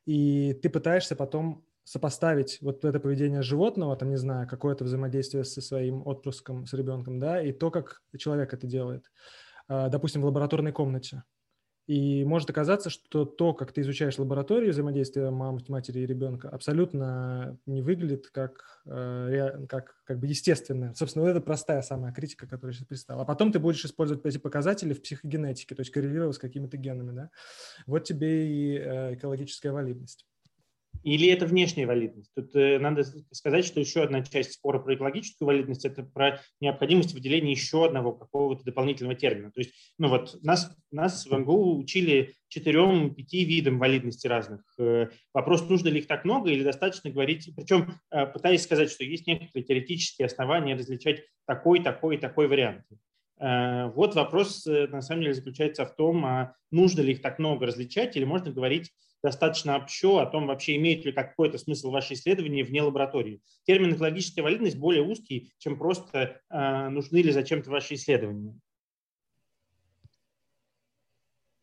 [0.06, 5.60] И ты пытаешься потом сопоставить вот это поведение животного, там, не знаю, какое-то взаимодействие со
[5.60, 9.04] своим отпрыском, с ребенком, да, и то, как человек это делает.
[9.68, 11.24] Допустим, в лабораторной комнате
[11.86, 17.58] и может оказаться, что то, как ты изучаешь лабораторию взаимодействия мамы, матери и ребенка, абсолютно
[17.64, 20.94] не выглядит как, э, как, как бы естественно.
[20.94, 23.22] Собственно, вот это простая самая критика, которая сейчас представила.
[23.22, 27.14] А потом ты будешь использовать эти показатели в психогенетике, то есть коррелировать с какими-то генами.
[27.14, 27.30] Да?
[27.86, 30.26] Вот тебе и э, экологическая валидность.
[31.06, 32.32] Или это внешняя валидность?
[32.34, 37.14] Тут э, надо сказать, что еще одна часть спора про экологическую валидность– это про необходимость
[37.14, 39.52] выделения еще одного какого-то дополнительного термина.
[39.52, 44.62] То есть, ну вот нас, нас в МГУ учили четырем-пяти видам валидности разных.
[44.80, 49.04] Э, вопрос, нужно ли их так много или достаточно говорить, причем э, пытаясь сказать, что
[49.04, 52.82] есть некоторые теоретические основания различать такой, такой, такой вариант.
[53.38, 58.16] Вот вопрос на самом деле заключается в том, а нужно ли их так много различать
[58.16, 58.90] или можно говорить
[59.26, 63.42] достаточно общо о том, вообще имеет ли какой-то смысл ваше исследование вне лаборатории.
[63.64, 68.56] Термин экологическая валидность более узкий, чем просто э, нужны ли зачем-то ваши исследования.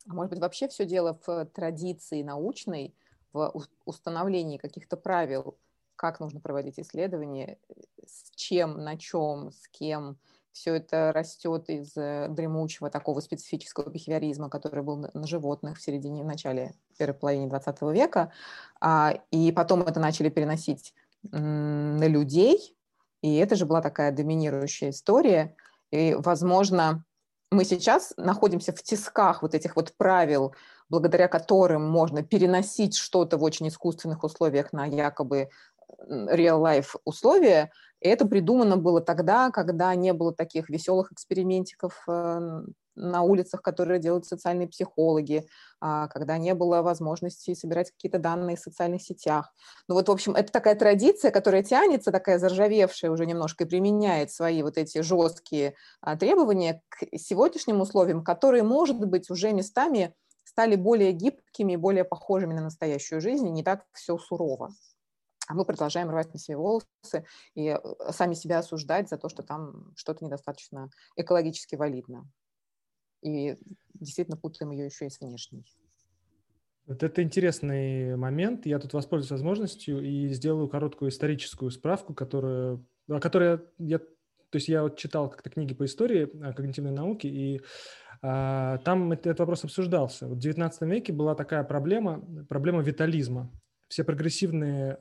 [0.09, 2.93] А может быть, вообще все дело в традиции научной,
[3.31, 3.53] в
[3.85, 5.57] установлении каких-то правил,
[5.95, 7.57] как нужно проводить исследования,
[8.05, 10.17] с чем, на чем, с кем–
[10.53, 16.23] все это растет из э, дремучего такого специфического бихевиоризма, который был на животных в середине,
[16.23, 18.31] в начале первой половины 20 века.
[18.79, 20.93] А, и потом это начали переносить
[21.31, 22.77] на людей.
[23.21, 25.55] И это же была такая доминирующая история.
[25.91, 27.03] И, возможно,
[27.49, 30.53] мы сейчас находимся в тисках вот этих вот правил,
[30.89, 35.49] благодаря которым можно переносить что-то в очень искусственных условиях на якобы
[36.09, 42.63] real-life условия, и это придумано было тогда, когда не было таких веселых экспериментиков э,
[42.95, 45.47] на улицах, которые делают социальные психологи,
[45.79, 49.53] а, когда не было возможности собирать какие-то данные в социальных сетях.
[49.87, 54.31] Ну вот, в общем, это такая традиция, которая тянется, такая заржавевшая уже немножко и применяет
[54.31, 60.75] свои вот эти жесткие а, требования к сегодняшним условиям, которые, может быть, уже местами стали
[60.75, 64.73] более гибкими, более похожими на настоящую жизнь, и не так все сурово
[65.47, 67.25] а мы продолжаем рвать на себе волосы
[67.55, 67.77] и э,
[68.11, 72.29] сами себя осуждать за то, что там что-то недостаточно экологически валидно.
[73.21, 73.57] И
[73.93, 75.65] действительно путаем ее еще и с внешней.
[76.85, 78.65] Вот это интересный момент.
[78.65, 84.05] Я тут воспользуюсь возможностью и сделаю короткую историческую справку, которая, о которой я, то
[84.55, 87.61] есть я вот читал как-то книги по истории когнитивной науки, и
[88.21, 90.27] а, там этот вопрос обсуждался.
[90.27, 93.49] В XIX веке была такая проблема, проблема витализма
[93.93, 94.97] все прогрессивные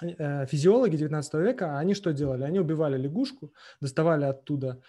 [0.00, 2.44] э, физиологи 19 века, они что делали?
[2.44, 4.80] Они убивали лягушку, доставали оттуда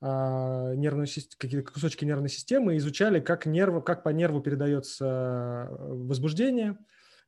[0.00, 6.78] а, нервную, какие-то кусочки нервной системы изучали, как, нерву, как по нерву передается возбуждение,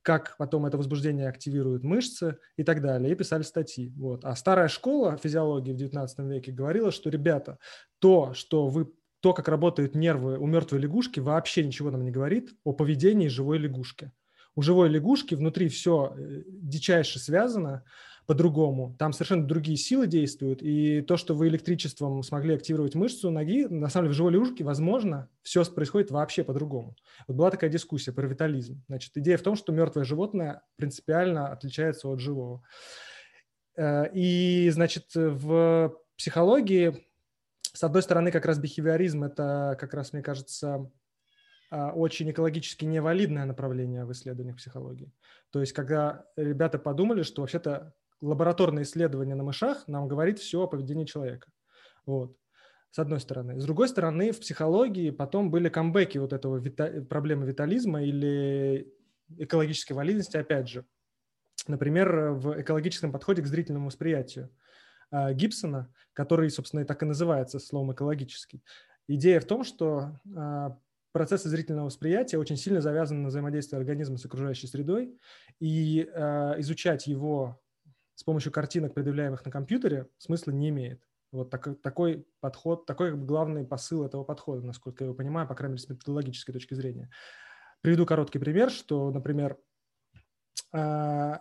[0.01, 3.93] как потом это возбуждение активирует мышцы и так далее, и писали статьи.
[3.97, 4.23] Вот.
[4.25, 7.59] А старая школа физиологии в 19 веке говорила, что, ребята,
[7.99, 12.51] то, что вы то, как работают нервы у мертвой лягушки, вообще ничего нам не говорит
[12.63, 14.11] о поведении живой лягушки
[14.55, 17.83] у живой лягушки внутри все э, дичайше связано
[18.25, 18.95] по-другому.
[18.97, 20.63] Там совершенно другие силы действуют.
[20.63, 24.63] И то, что вы электричеством смогли активировать мышцу ноги, на самом деле в живой лягушке,
[24.63, 26.95] возможно, все происходит вообще по-другому.
[27.27, 28.81] Вот была такая дискуссия про витализм.
[28.87, 32.63] Значит, идея в том, что мертвое животное принципиально отличается от живого.
[33.75, 37.05] Э, и, значит, в психологии,
[37.73, 40.89] с одной стороны, как раз бихевиоризм– это, как раз, мне кажется,
[41.71, 45.11] очень экологически невалидное направление в исследованиях психологии.
[45.51, 50.67] То есть, когда ребята подумали, что вообще-то лабораторное исследование на мышах нам говорит все о
[50.67, 51.49] поведении человека.
[52.05, 52.37] Вот.
[52.91, 53.59] с одной стороны.
[53.59, 58.93] С другой стороны, в психологии потом были камбэки вот этого вита- проблемы витализма или
[59.37, 60.85] экологической валидности, опять же.
[61.67, 64.49] Например, в экологическом подходе к зрительному восприятию
[65.11, 68.63] а, Гибсона, который, собственно, и так и называется словом экологический.
[69.07, 70.77] Идея в том, что а,
[71.15, 75.17] процессы зрительного восприятия очень сильно завязаны на взаимодействие организма с окружающей средой,
[75.61, 77.57] и э, изучать его
[78.15, 81.01] с помощью картинок, предъявляемых на компьютере, смысла не имеет.
[81.31, 85.47] Вот так, такой подход, такой как бы главный посыл этого подхода, насколько я его понимаю,
[85.47, 87.09] по крайней мере, с методологической точки зрения.
[87.79, 89.57] Приведу короткий пример, что, например,
[90.73, 91.35] э,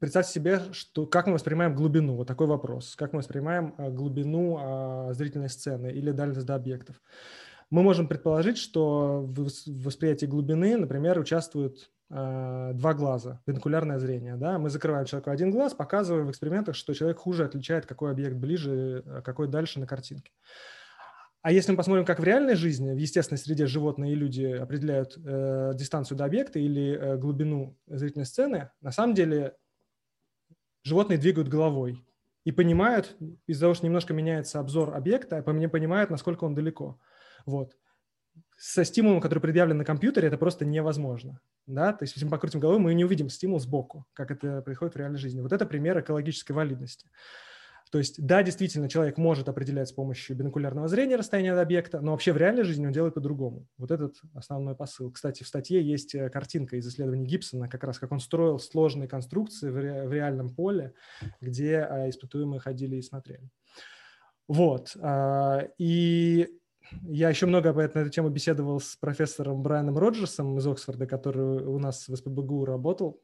[0.00, 4.58] представьте себе, что, как мы воспринимаем глубину, вот такой вопрос, как мы воспринимаем э, глубину
[4.58, 7.00] э, зрительной сцены или дальность до объектов
[7.72, 14.36] мы можем предположить, что в восприятии глубины, например, участвуют э, два глаза, бинокулярное зрение.
[14.36, 14.58] Да?
[14.58, 19.02] Мы закрываем человеку один глаз, показываем в экспериментах, что человек хуже отличает, какой объект ближе,
[19.06, 20.32] а какой дальше на картинке.
[21.40, 25.16] А если мы посмотрим, как в реальной жизни, в естественной среде животные и люди определяют
[25.16, 29.56] э, дистанцию до объекта или э, глубину зрительной сцены, на самом деле
[30.84, 32.04] животные двигают головой
[32.44, 37.00] и понимают, из-за того, что немножко меняется обзор объекта, понимают, насколько он далеко.
[37.46, 37.76] Вот.
[38.56, 41.40] Со стимулом, который предъявлен на компьютере, это просто невозможно.
[41.66, 41.92] Да?
[41.92, 44.98] То есть, если мы покрутим головой, мы не увидим стимул сбоку, как это происходит в
[44.98, 45.40] реальной жизни.
[45.40, 47.08] Вот это пример экологической валидности.
[47.92, 52.12] То есть, да, действительно, человек может определять с помощью бинокулярного зрения расстояние до объекта, но
[52.12, 53.66] вообще в реальной жизни он делает по-другому.
[53.76, 55.12] Вот этот основной посыл.
[55.12, 59.08] Кстати, в статье есть э, картинка из исследований Гибсона, как раз как он строил сложные
[59.08, 60.94] конструкции в, ре- в реальном поле,
[61.42, 63.50] где а, испытуемые ходили и смотрели.
[64.48, 64.96] Вот.
[64.98, 66.48] А, и
[67.02, 71.78] я еще много на эту тему беседовал с профессором Брайаном Роджерсом из Оксфорда, который у
[71.78, 73.20] нас в СПБГУ работал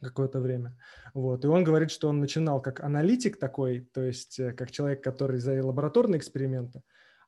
[0.00, 0.76] какое-то время.
[1.14, 1.44] Вот.
[1.44, 5.38] И он говорит, что он начинал как аналитик такой, то есть э, как человек, который
[5.38, 6.82] за лабораторные эксперименты,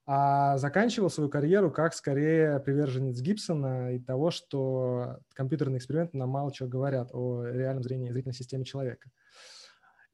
[0.05, 6.53] а заканчивал свою карьеру как скорее приверженец Гибсона и того, что компьютерные эксперименты нам мало
[6.53, 9.11] чего говорят о реальном зрении, зрительной системе человека.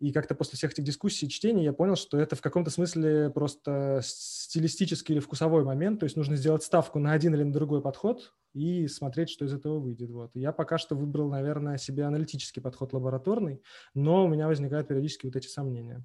[0.03, 3.31] И как-то после всех этих дискуссий и чтений я понял, что это в каком-то смысле
[3.31, 6.01] просто стилистический или вкусовой момент.
[6.01, 9.55] То есть нужно сделать ставку на один или на другой подход и смотреть, что из
[9.55, 10.11] этого выйдет.
[10.11, 10.33] Вот.
[10.35, 13.63] я пока что выбрал, наверное, себе аналитический подход лабораторный,
[13.95, 16.05] но у меня возникают периодически вот эти сомнения.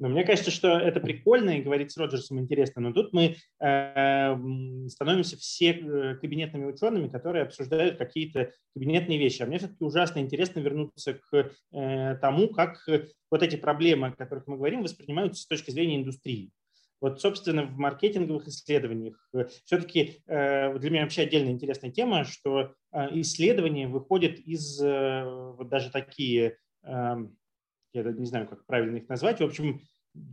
[0.00, 2.80] Но мне кажется, что это прикольно и говорить с Роджерсом интересно.
[2.80, 9.42] Но тут мы э, становимся все э, кабинетными учеными, которые обсуждают какие-то кабинетные вещи.
[9.42, 12.88] А мне все-таки ужасно интересно вернуться к э, тому, как
[13.30, 16.50] вот эти проблемы, о которых мы говорим, воспринимаются с точки зрения индустрии.
[17.02, 22.74] Вот, собственно, в маркетинговых исследованиях э, все-таки э, для меня вообще отдельно интересная тема, что
[22.92, 27.36] э, исследования выходят из вот даже такие эм,
[27.92, 29.80] я не знаю, как правильно их назвать, в общем,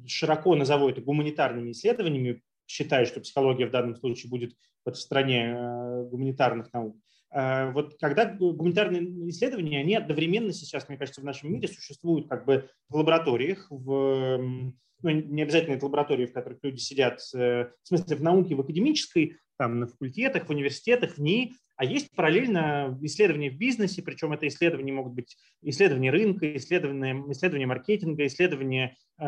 [0.06, 4.54] широко назову это гуманитарными исследованиями, считаю, что психология в данном случае будет
[4.86, 6.98] вот в стране э, гуманитарных наук.
[7.32, 12.46] Э, вот когда гуманитарные исследования, они одновременно сейчас, мне кажется, в нашем мире существуют как
[12.46, 17.88] бы в лабораториях, в, ну, не обязательно это лаборатории, в которых люди сидят, э, в
[17.88, 22.98] смысле в науке, в академической, там на факультетах, в университетах, в ней, а есть параллельно
[23.02, 29.24] исследования в бизнесе, причем это исследования могут быть исследования рынка, исследования, исследования маркетинга, исследования э,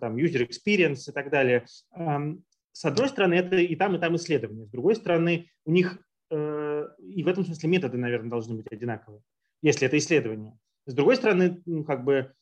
[0.00, 1.66] там, user experience и так далее.
[1.94, 4.66] Эм, с одной стороны, это и там, и там исследования.
[4.66, 5.98] С другой стороны, у них
[6.30, 9.22] э, и в этом смысле методы, наверное, должны быть одинаковые,
[9.62, 10.58] если это исследование.
[10.86, 12.32] С другой стороны, ну, как бы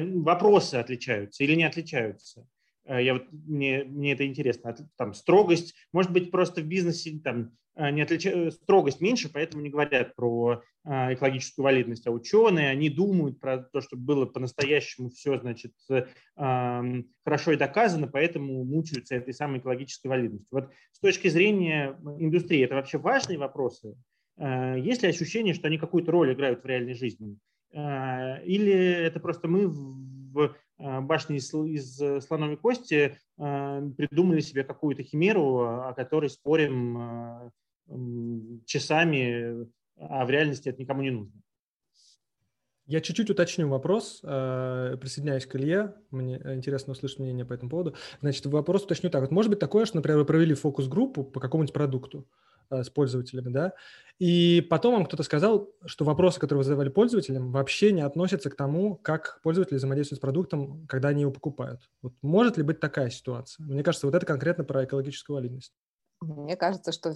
[0.00, 2.46] вопросы отличаются или не отличаются.
[2.86, 4.76] Я вот, мне, мне это интересно.
[4.96, 9.70] Там строгость, может быть, просто в бизнесе там, Э, не отличают, строгость меньше, поэтому не
[9.70, 15.38] говорят про э, экологическую валидность, а ученые, они думают про то, чтобы было по-настоящему все,
[15.38, 15.72] значит,
[16.36, 20.48] хорошо и доказано, поэтому мучаются этой самой экологической валидностью.
[20.50, 23.96] Вот с точки зрения индустрии, это вообще важные вопросы?
[24.36, 27.38] Э, есть ли ощущение, что они какую-то роль играют в реальной жизни?
[27.74, 35.92] Или это просто мы в башне из, из слоновой кости придумали себе какую-то химеру, о
[35.94, 37.50] которой спорим
[38.64, 39.66] часами,
[39.98, 41.32] а в реальности это никому не нужно.
[42.86, 47.94] Я чуть-чуть уточню вопрос, э, присоединяюсь к Илье, мне интересно услышать мнение по этому поводу.
[48.20, 49.22] Значит, вопрос уточню так.
[49.22, 53.52] Вот может быть такое, что, например, вы провели фокус-группу по какому-нибудь продукту э, с пользователями,
[53.52, 53.72] да,
[54.18, 58.56] и потом вам кто-то сказал, что вопросы, которые вы задавали пользователям, вообще не относятся к
[58.56, 61.90] тому, как пользователи взаимодействуют с продуктом, когда они его покупают.
[62.02, 63.64] Вот может ли быть такая ситуация?
[63.66, 65.72] Мне кажется, вот это конкретно про экологическую валидность.
[66.20, 67.14] Мне кажется, что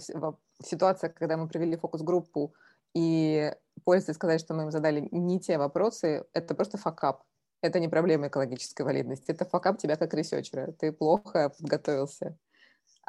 [0.61, 2.53] ситуация, когда мы провели фокус-группу,
[2.93, 7.23] и пользователи сказали, что мы им задали не те вопросы, это просто fuckup.
[7.61, 10.71] это не проблема экологической валидности, это fuckup тебя как researcher а.
[10.71, 12.37] Ты плохо подготовился.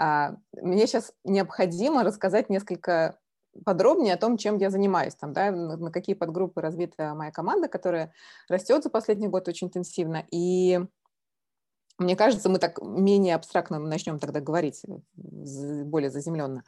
[0.00, 3.18] А, мне сейчас необходимо рассказать несколько
[3.66, 8.14] подробнее о том, чем я занимаюсь, там, да, на какие подгруппы развита моя команда, которая
[8.48, 10.24] растет за последний год очень интенсивно.
[10.30, 10.80] И
[11.98, 14.82] мне кажется, мы так менее абстрактно начнем тогда говорить,
[15.16, 16.64] более заземленно.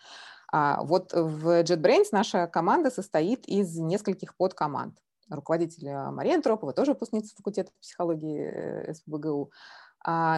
[0.52, 4.98] А вот в JetBrains наша команда состоит из нескольких подкоманд.
[5.30, 9.50] Руководитель Мария Антропова, тоже выпускница факультета психологии э, СПБГУ,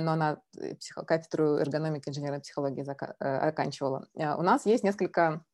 [0.00, 4.08] но она э, психо- кафедру эргономики инженерной психологии зака- э, оканчивала.
[4.14, 5.44] У нас есть несколько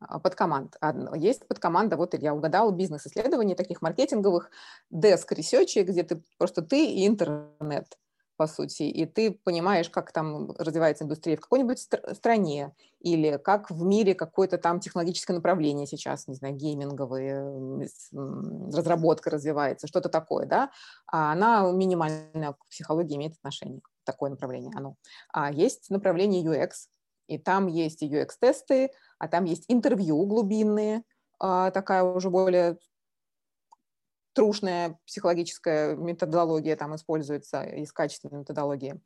[0.00, 0.76] а, подкоманд.
[1.14, 4.50] Есть подкоманда, вот я угадала, бизнес-исследований, таких маркетинговых,
[4.92, 7.98] desk research, где ты просто ты и интернет
[8.42, 13.70] по сути, и ты понимаешь, как там развивается индустрия в какой-нибудь стр- стране, или как
[13.70, 20.72] в мире какое-то там технологическое направление сейчас, не знаю, гейминговые, разработка развивается, что-то такое, да,
[21.06, 24.96] а она минимально к психологии имеет отношение, такое направление оно.
[25.32, 26.70] А есть направление UX,
[27.28, 28.90] и там есть UX-тесты,
[29.20, 31.04] а там есть интервью глубинные,
[31.38, 32.76] а, такая уже более
[34.32, 39.00] трушная психологическая методология там используется из качественной методологии.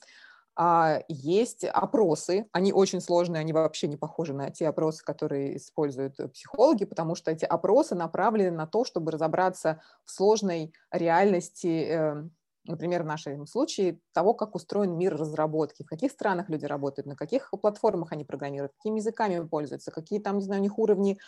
[0.59, 6.17] А есть опросы, они очень сложные, они вообще не похожи на те опросы, которые используют
[6.33, 12.35] психологи, потому что эти опросы направлены на то, чтобы разобраться в сложной реальности эм,
[12.69, 17.17] например, в нашем случае, того, как устроен мир разработки, в каких странах люди работают, на
[17.17, 21.19] каких платформах они программируют, какими языками пользуются, какие там, не знаю, у них уровни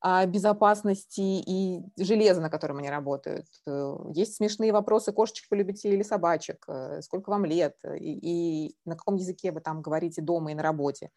[0.00, 3.46] а, безопасности и железа, на котором они работают.
[3.66, 8.96] Э, есть смешные вопросы, кошечек полюбите или собачек, э, сколько вам лет, и, и на
[8.96, 11.10] каком языке вы там говорите дома и на работе.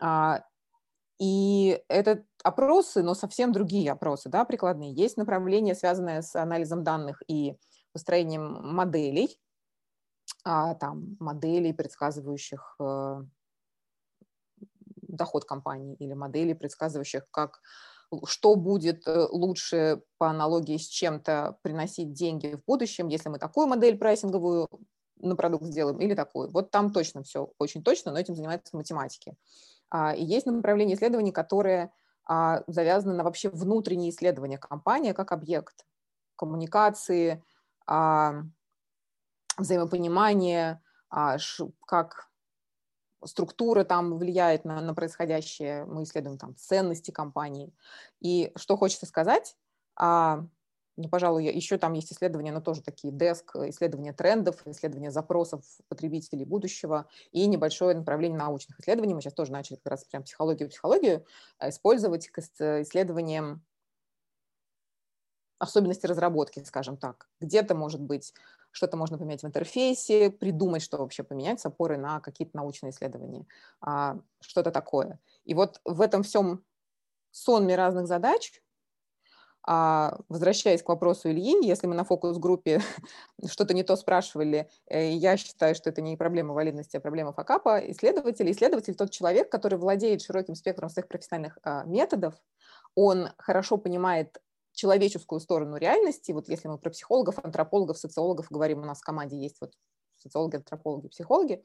[0.00, 0.42] А,
[1.18, 4.92] и это опросы, но совсем другие опросы, да, прикладные.
[4.92, 7.56] Есть направление, связанное с анализом данных и
[7.96, 9.40] построением моделей,
[10.44, 13.22] а, там, моделей, предсказывающих э,
[15.08, 17.62] доход компании или моделей, предсказывающих, как
[18.26, 23.66] что будет э, лучше по аналогии с чем-то приносить деньги в будущем, если мы такую
[23.66, 24.68] модель прайсинговую
[25.16, 26.50] на продукт сделаем или такую.
[26.50, 29.38] Вот там точно все очень точно, но этим занимаются математики.
[29.88, 31.94] А, и есть направление исследований, которое
[32.28, 35.86] а, завязано на вообще внутренние исследования компании как объект
[36.36, 37.42] коммуникации,
[39.58, 41.38] взаимопонимание, а,
[41.86, 42.28] как
[43.24, 47.72] структура там влияет на, на происходящее, мы исследуем там ценности компании.
[48.20, 49.56] И что хочется сказать,
[49.96, 50.44] а,
[50.96, 56.44] ну, пожалуй, еще там есть исследования, но тоже такие деск, исследования трендов, исследования запросов потребителей
[56.44, 59.14] будущего и небольшое направление научных исследований.
[59.14, 61.26] Мы сейчас тоже начали как раз прям психологию, психологию
[61.60, 63.62] использовать к исследованиям
[65.58, 67.28] особенности разработки, скажем так.
[67.40, 68.32] Где-то, может быть,
[68.70, 73.46] что-то можно поменять в интерфейсе, придумать, что вообще поменять с опорой на какие-то научные исследования,
[73.80, 75.18] а, что-то такое.
[75.44, 76.62] И вот в этом всем
[77.30, 78.62] сонме разных задач,
[79.68, 82.80] а, возвращаясь к вопросу Ильи, если мы на фокус-группе
[83.46, 87.78] что-то не то спрашивали, э, я считаю, что это не проблема валидности, а проблема факапа,
[87.90, 92.34] исследователь, исследователь тот человек, который владеет широким спектром своих профессиональных а, методов,
[92.94, 94.40] он хорошо понимает
[94.76, 99.36] человеческую сторону реальности, вот если мы про психологов, антропологов, социологов говорим, у нас в команде
[99.36, 99.72] есть вот
[100.16, 101.64] социологи, антропологи, психологи,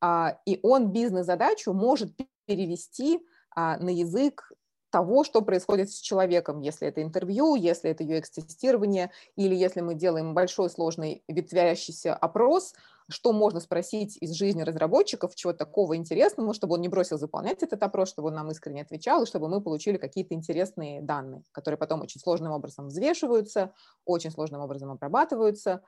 [0.00, 2.12] а, и он бизнес-задачу может
[2.46, 4.52] перевести а, на язык
[4.94, 10.34] того, что происходит с человеком, если это интервью, если это UX-тестирование, или если мы делаем
[10.34, 12.74] большой сложный ветвящийся опрос,
[13.08, 17.82] что можно спросить из жизни разработчиков, чего такого интересного, чтобы он не бросил заполнять этот
[17.82, 22.02] опрос, чтобы он нам искренне отвечал, и чтобы мы получили какие-то интересные данные, которые потом
[22.02, 23.72] очень сложным образом взвешиваются,
[24.04, 25.82] очень сложным образом обрабатываются,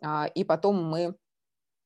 [0.00, 1.16] а, и потом мы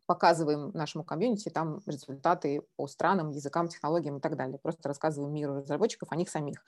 [0.06, 4.58] показываем нашему комьюнити там результаты по странам, языкам, технологиям и так далее.
[4.58, 6.64] Просто рассказываем миру разработчиков о них самих.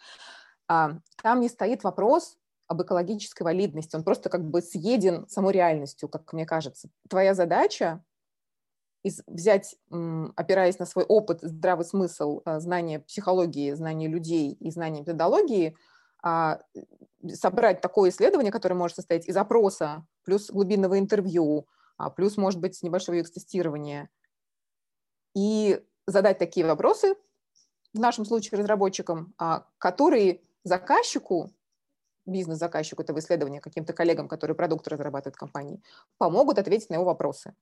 [0.66, 2.36] А, там не стоит вопрос,
[2.68, 6.90] об экологической валидности, он просто как бы съеден самой реальностью, как мне кажется.
[7.08, 8.04] Твоя задача
[9.26, 9.76] взять,
[10.36, 15.76] опираясь на свой опыт, здравый смысл, а, знание психологии, знание людей и знание методологии,
[16.22, 16.60] а,
[17.32, 21.66] собрать такое исследование, которое может состоять из опроса, плюс глубинного интервью,
[22.16, 24.08] плюс, может быть, небольшого UX-тестирования,
[25.34, 27.14] и задать такие вопросы,
[27.94, 29.34] в нашем случае разработчикам,
[29.78, 31.50] которые заказчику,
[32.26, 35.82] бизнес-заказчику этого исследования, каким-то коллегам, которые продукты разрабатывают в компании,
[36.18, 37.54] помогут ответить на его вопросы.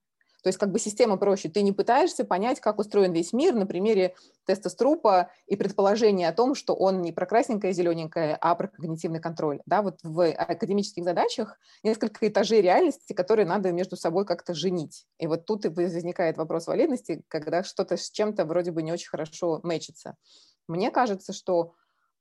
[0.43, 1.49] То есть как бы система проще.
[1.49, 4.15] Ты не пытаешься понять, как устроен весь мир на примере
[4.45, 8.69] теста Струпа и предположения о том, что он не про красненькое и зелененькое, а про
[8.69, 9.61] когнитивный контроль.
[9.67, 15.07] Да, вот в академических задачах несколько этажей реальности, которые надо между собой как-то женить.
[15.19, 19.09] И вот тут и возникает вопрос валидности, когда что-то с чем-то вроде бы не очень
[19.09, 20.17] хорошо мэчится.
[20.69, 21.75] Мне кажется, что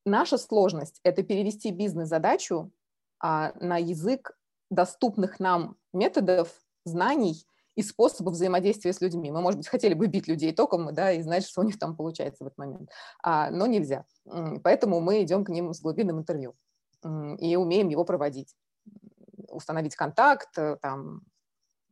[0.06, 2.72] наша сложность– это перевести бизнес-задачу
[3.20, 4.38] а, на язык
[4.70, 6.50] доступных нам методов,
[6.86, 7.46] знаний
[7.76, 9.32] и способов взаимодействия с людьми.
[9.32, 11.96] Мы, может быть, хотели бы бить людей током, да, и знать, что у них там
[11.96, 12.90] получается в этот момент,
[13.22, 14.06] а, но нельзя.
[14.64, 16.56] Поэтому мы идем к ним с глубинным интервью
[17.40, 18.56] и умеем его проводить.
[19.50, 21.22] Установить контакт, э, там,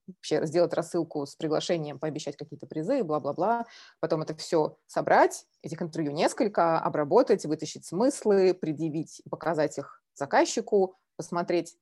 [0.07, 3.65] вообще сделать рассылку с приглашением, пообещать какие-то призы, бла-бла-бла,
[3.99, 11.77] потом это все собрать, этих интервью несколько, обработать, вытащить смыслы, предъявить, показать их заказчику, посмотреть,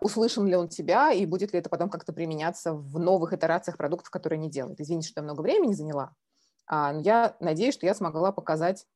[0.00, 4.10] услышан ли он тебя и будет ли это потом как-то применяться в новых итерациях продуктов,
[4.10, 4.80] которые они делают.
[4.80, 6.14] Извините, что я много времени заняла,
[6.70, 8.86] а, но я надеюсь, что я смогла показать,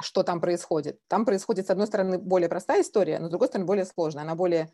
[0.00, 1.00] что там происходит.
[1.08, 4.22] Там происходит, с одной стороны, более простая история, но с другой стороны, более сложная.
[4.22, 4.70] Она более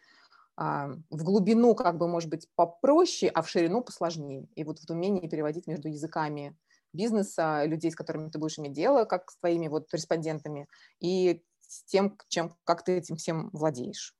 [0.56, 4.46] а, в глубину, как бы, может быть, попроще, а в ширину посложнее.
[4.56, 6.54] И вот в умении переводить между языками
[6.92, 10.68] бизнеса, людей, с которыми ты будешь иметь дело, как с твоими вот респондентами,
[10.98, 14.14] и с тем, чем, как ты этим всем владеешь.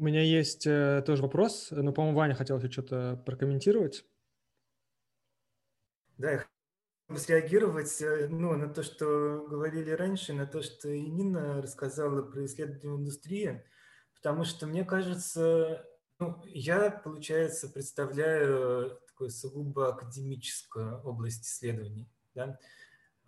[0.00, 4.06] У меня есть э, тоже вопрос, но, по-моему, Ваня хотел еще что-то прокомментировать.
[6.16, 11.02] Да, я хотел среагировать э, ну, на то, что говорили раньше, на то, что и
[11.02, 13.62] Нина рассказала про исследование индустрии,
[14.14, 15.86] потому что, мне кажется,
[16.18, 22.58] ну, я, получается, представляю такую сугубо академическую область исследований, да?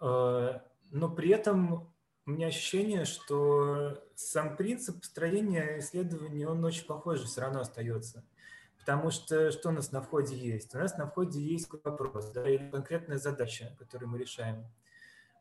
[0.01, 0.61] Э,
[0.91, 1.92] но при этом
[2.25, 8.25] у меня ощущение, что сам принцип построения исследований, он очень похожий все равно остается.
[8.79, 10.75] Потому что что у нас на входе есть?
[10.75, 14.67] У нас на входе есть вопрос, да, или конкретная задача, которую мы решаем.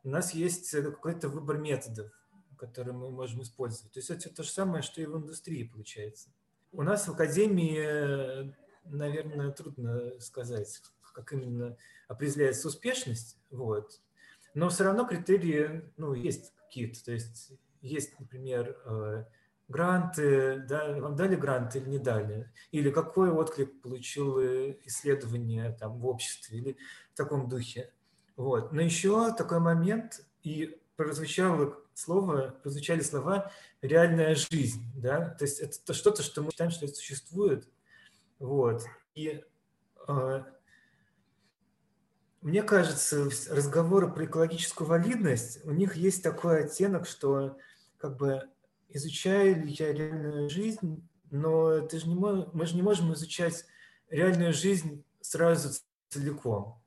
[0.04, 2.12] У нас есть какой-то выбор методов,
[2.58, 3.92] которые мы можем использовать.
[3.94, 6.30] То есть это то же самое, что и в индустрии получается.
[6.72, 8.56] У нас в академии,
[8.86, 10.82] наверное, трудно сказать,
[11.14, 11.78] как именно
[12.08, 14.00] определяется успешность, вот.
[14.54, 17.04] но все равно критерии ну, есть какие-то.
[17.04, 17.52] То есть
[17.82, 19.26] есть, например, э,
[19.68, 24.40] гранты, да, вам дали грант или не дали, или какой отклик получил
[24.86, 26.78] исследование там в обществе, или
[27.14, 27.92] в таком духе.
[28.38, 28.72] Вот.
[28.72, 33.52] Но еще такой момент, и прозвучало слово, прозвучали слова
[33.82, 37.68] «реальная жизнь», да, то есть это что-то, что мы считаем, что это существует,
[38.40, 39.44] вот, и
[40.08, 40.44] э,
[42.42, 47.58] мне кажется, разговоры про экологическую валидность, у них есть такой оттенок, что
[47.98, 48.50] как бы
[48.90, 53.66] изучаю ли я реальную жизнь, но ты же не мож, мы же не можем изучать
[54.10, 55.70] реальную жизнь сразу
[56.10, 56.82] целиком.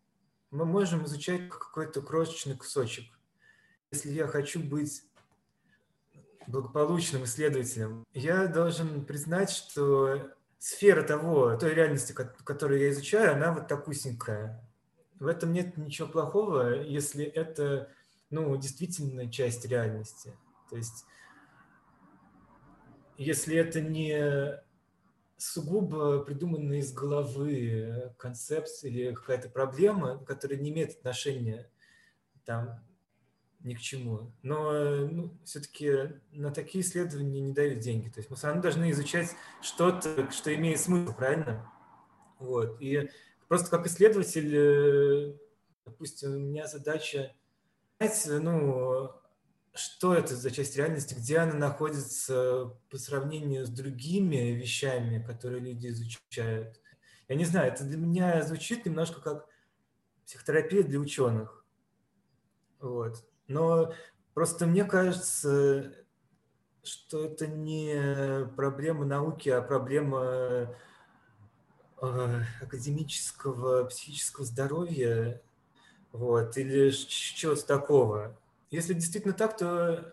[0.50, 3.04] Мы можем изучать какой-то крошечный кусочек.
[3.92, 5.02] Если я хочу быть
[6.48, 13.68] благополучным исследователем, я должен признать, что сфера того, той реальности, которую я изучаю, она вот
[13.68, 14.60] такусенькая
[15.24, 17.90] в этом нет ничего плохого, если это,
[18.30, 20.36] ну, действительно часть реальности.
[20.70, 21.04] То есть,
[23.16, 24.62] если это не
[25.36, 31.70] сугубо придуманная из головы концепция или какая-то проблема, которая не имеет отношения
[32.44, 32.84] там
[33.60, 34.32] ни к чему.
[34.42, 34.72] Но
[35.06, 38.08] ну, все-таки на такие исследования не дают деньги.
[38.10, 39.30] То есть мы все равно должны изучать
[39.62, 41.70] что-то, что имеет смысл, правильно?
[42.38, 42.76] Вот.
[42.80, 43.08] И
[43.48, 45.34] Просто как исследователь, э,
[45.84, 47.34] допустим, у меня задача
[47.98, 49.10] понять, ну,
[49.74, 55.88] что это за часть реальности, где она находится по сравнению с другими вещами, которые люди
[55.88, 56.80] изучают.
[57.28, 59.46] Я не знаю, это для меня звучит немножко как
[60.24, 61.64] психотерапия для ученых.
[62.78, 63.24] Вот.
[63.48, 63.92] Но
[64.32, 65.92] просто мне кажется,
[66.82, 70.76] что это не проблема науки, а проблема
[72.62, 75.40] академического психического здоровья
[76.12, 78.36] вот, или чего-то такого.
[78.70, 80.12] Если действительно так, то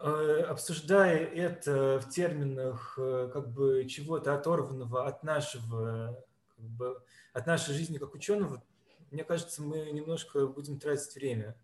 [0.00, 6.18] э, обсуждая это в терминах э, как бы чего-то оторванного от нашего,
[6.56, 7.02] как бы,
[7.32, 8.62] от нашей жизни как ученого,
[9.10, 11.56] мне кажется, мы немножко будем тратить время.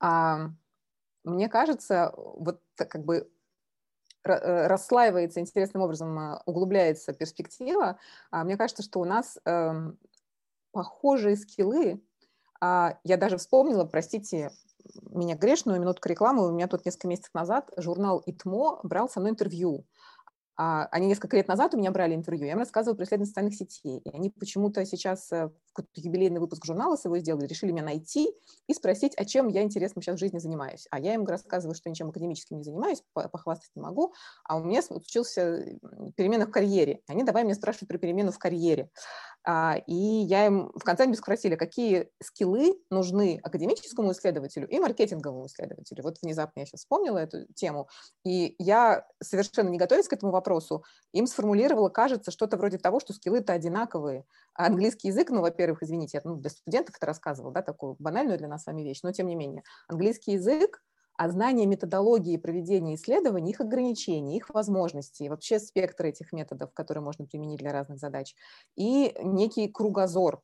[0.00, 0.50] А,
[1.22, 3.33] мне кажется, вот как бы Э,
[4.24, 7.98] расслаивается интересным образом, а, углубляется перспектива,
[8.30, 9.98] а мне кажется, что у нас эм,
[10.72, 12.02] похожие скиллы.
[12.60, 14.50] А я даже вспомнила, простите
[15.10, 19.32] меня грешную, минутку рекламы, у меня тут несколько месяцев назад журнал «Итмо» брал со мной
[19.32, 19.84] интервью
[20.56, 23.54] а, они несколько лет назад у меня брали интервью, я им рассказывала про исследования социальных
[23.54, 23.98] сетей.
[23.98, 28.28] И они почему-то сейчас э, какой-то юбилейный выпуск журнала своего сделали, решили меня найти
[28.66, 30.86] и спросить, а чем я, интересно, сейчас в жизни занимаюсь.
[30.90, 34.14] А я им рассказываю, что ничем академическим не занимаюсь, похвастать не могу,
[34.44, 35.64] а у меня случился
[36.16, 37.00] перемена в карьере.
[37.08, 38.90] Они давай мне спрашивают про перемену в карьере.
[39.46, 45.46] А, и я им в конце они спросили, какие скиллы нужны академическому исследователю и маркетинговому
[45.46, 46.02] исследователю.
[46.02, 47.88] Вот внезапно я сейчас вспомнила эту тему.
[48.24, 53.12] И я, совершенно не готовясь к этому вопросу, им сформулировала, кажется, что-то вроде того, что
[53.12, 54.24] скиллы-то одинаковые.
[54.54, 58.38] А английский язык, ну, во-первых, извините, я ну, для студентов это рассказывала, да, такую банальную
[58.38, 59.62] для нас с вами вещь, но тем не менее.
[59.88, 60.82] Английский язык
[61.16, 67.24] а знание методологии проведения исследований, их ограничений, их возможностей, вообще спектр этих методов, которые можно
[67.24, 68.34] применить для разных задач,
[68.74, 70.42] и некий кругозор,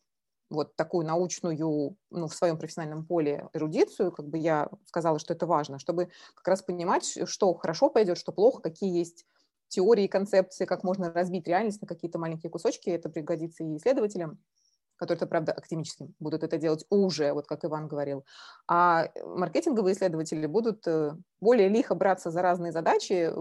[0.48, 5.46] вот такую научную, ну, в своем профессиональном поле эрудицию, как бы я сказала, что это
[5.46, 9.26] важно, чтобы как раз понимать, что хорошо пойдет, что плохо, какие есть
[9.68, 14.40] теории, концепции, как можно разбить реальность на какие-то маленькие кусочки, это пригодится и исследователям,
[15.00, 18.26] которые, правда, академическим будут это делать уже, вот как Иван говорил.
[18.68, 23.32] А маркетинговые исследователи будут э, более лихо браться за разные задачи,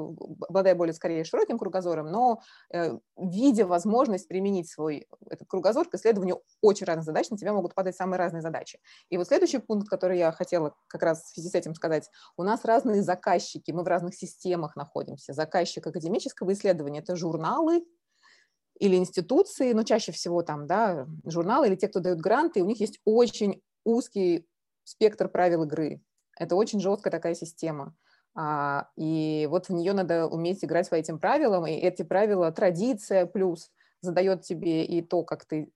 [0.47, 2.41] обладая более скорее широким кругозором, но
[2.74, 7.76] э, видя возможность применить свой этот кругозор к исследованию очень разных задач, на тебя могут
[7.76, 8.80] падать самые разные задачи.
[9.10, 12.43] И вот следующий пункт, который я хотела как раз в связи с этим сказать, у
[12.43, 15.34] нас разные заказчики, мы в разных системах находимся.
[15.34, 17.84] Заказчик академического исследования– это журналы,
[18.80, 22.80] или институции, но чаще всего там, да, журналы или те, кто дают гранты, у них
[22.80, 24.47] есть очень узкий
[24.84, 26.01] спектр правил игры.
[26.38, 27.95] Это очень жесткая такая система.
[28.36, 33.25] А, и вот в нее надо уметь играть по этим правилам, и эти правила традиция
[33.25, 33.71] плюс
[34.01, 35.71] задает тебе и то, как ты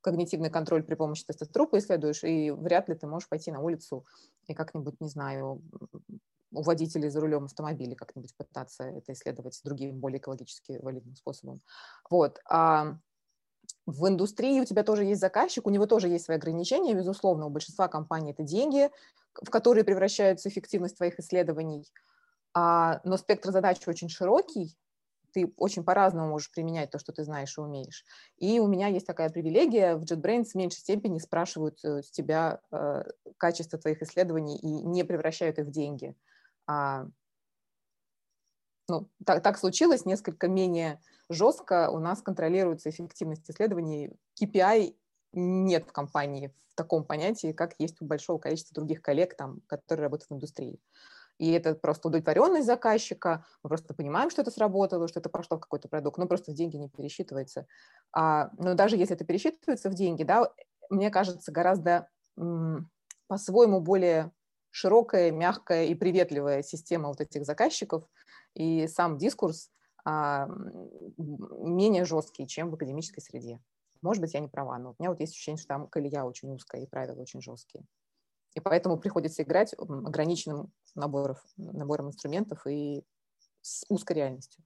[0.00, 4.04] когнитивный контроль при помощи тестотрупа исследуешь, и вряд ли ты можешь пойти на улицу
[4.46, 5.62] и как-нибудь, не знаю,
[6.52, 11.60] у водителей за рулем автомобиля как-нибудь пытаться это исследовать другим, более экологически валидным способом.
[12.10, 12.40] Вот.
[12.48, 12.98] А
[13.86, 17.50] в индустрии у тебя тоже есть заказчик, у него тоже есть свои ограничения, безусловно, у
[17.50, 18.90] большинства компаний это деньги,
[19.34, 21.90] в которые превращается эффективность твоих исследований,
[22.54, 24.76] а, но спектр задач очень широкий,
[25.32, 28.04] ты очень по-разному можешь применять то, что ты знаешь и умеешь.
[28.36, 32.60] И у меня есть такая привилегия, в JetBrains в меньшей степени спрашивают э, с тебя
[32.70, 33.04] э,
[33.38, 36.14] качество твоих исследований и не превращают их в деньги
[36.66, 37.06] а,
[38.88, 44.12] ну, так, так случилось, несколько менее жестко у нас контролируется эффективность исследований.
[44.40, 44.94] KPI
[45.32, 50.04] нет в компании в таком понятии, как есть у большого количества других коллег, там, которые
[50.04, 50.80] работают в индустрии.
[51.38, 55.60] И это просто удовлетворенность заказчика, мы просто понимаем, что это сработало, что это пошло в
[55.60, 57.66] какой-то продукт, но просто в деньги не пересчитывается.
[58.12, 60.52] А, но даже если это пересчитывается в деньги, да,
[60.90, 62.08] мне кажется, гораздо
[63.26, 64.30] по-своему более
[64.72, 68.04] широкая, мягкая и приветливая система вот этих заказчиков,
[68.54, 69.70] и сам дискурс
[70.04, 70.48] а,
[71.16, 73.60] менее жесткий, чем в академической среде.
[74.00, 76.50] Может быть, я не права, но у меня вот есть ощущение, что там колея очень
[76.50, 77.84] узкая и правила очень жесткие.
[78.54, 83.04] И поэтому приходится играть ограниченным набором, набором инструментов и
[83.60, 84.64] с узкой реальностью.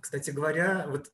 [0.00, 1.12] Кстати говоря, вот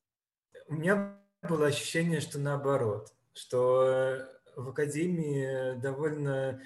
[0.68, 4.26] у меня было ощущение, что наоборот, что
[4.56, 6.60] в академии довольно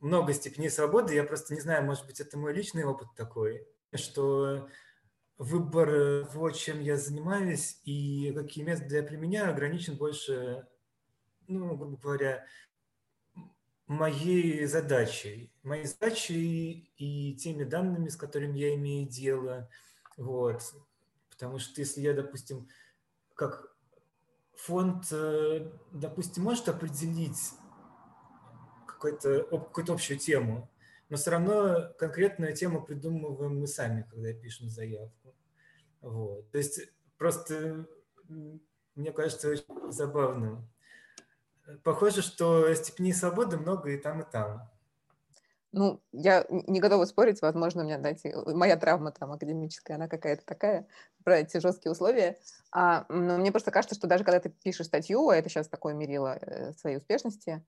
[0.00, 1.14] много степеней свободы.
[1.14, 4.68] Я просто не знаю, может быть, это мой личный опыт такой, что
[5.38, 10.66] выбор того, чем я занимаюсь и какие методы я применяю, ограничен больше,
[11.48, 12.44] ну, грубо говоря,
[13.86, 15.52] моей задачей.
[15.62, 19.68] Моей задачей и теми данными, с которыми я имею дело.
[20.16, 20.62] Вот.
[21.30, 22.68] Потому что если я, допустим,
[23.34, 23.74] как
[24.54, 27.54] фонд, э, допустим, может определить
[29.00, 30.70] какую-то какую общую тему,
[31.08, 35.34] но все равно конкретную тему придумываем мы сами, когда пишем заявку.
[36.02, 36.50] Вот.
[36.50, 36.80] То есть
[37.18, 37.86] просто
[38.94, 40.68] мне кажется очень забавным.
[41.82, 44.70] Похоже, что степеней свободы много и там, и там.
[45.72, 50.44] Ну, я не готова спорить, возможно, у меня, знаете, моя травма там академическая, она какая-то
[50.44, 50.88] такая,
[51.22, 52.38] про эти жесткие условия.
[52.72, 55.94] А, но мне просто кажется, что даже когда ты пишешь статью, а это сейчас такое
[55.94, 57.64] мерило э, своей успешности,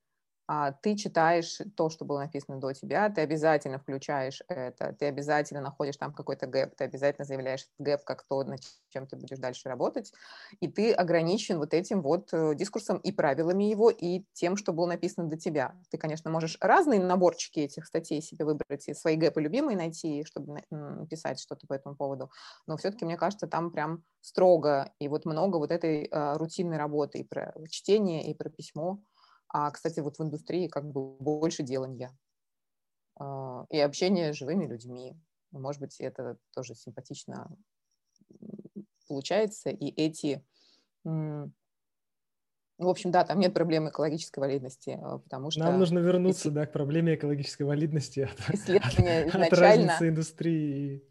[0.83, 5.97] ты читаешь то, что было написано до тебя, ты обязательно включаешь это, ты обязательно находишь
[5.97, 10.13] там какой-то gap, ты обязательно заявляешь gap как то, над чем ты будешь дальше работать,
[10.61, 14.87] и ты ограничен вот этим вот э, дискурсом и правилами его, и тем, что было
[14.87, 15.75] написано до тебя.
[15.91, 20.25] Ты, конечно, можешь разные наборчики этих статей себе выбрать и свои gap ы любимые найти,
[20.25, 22.31] чтобы написать что-то по этому поводу,
[22.67, 27.19] но все-таки, мне кажется, там прям строго, и вот много вот этой а, рутинной работы
[27.19, 29.01] и про чтение, и про письмо,
[29.53, 32.17] а, кстати, вот в индустрии как бы больше делания
[33.17, 35.17] а, и общения с живыми людьми.
[35.51, 37.55] Может быть, это тоже симпатично
[39.07, 40.43] получается, и эти
[42.83, 45.61] в общем, да, там нет проблемы экологической валидности, э, потому что...
[45.61, 51.05] Нам нужно вернуться, да, к проблеме экологической валидности от, от, от разницы индустрии.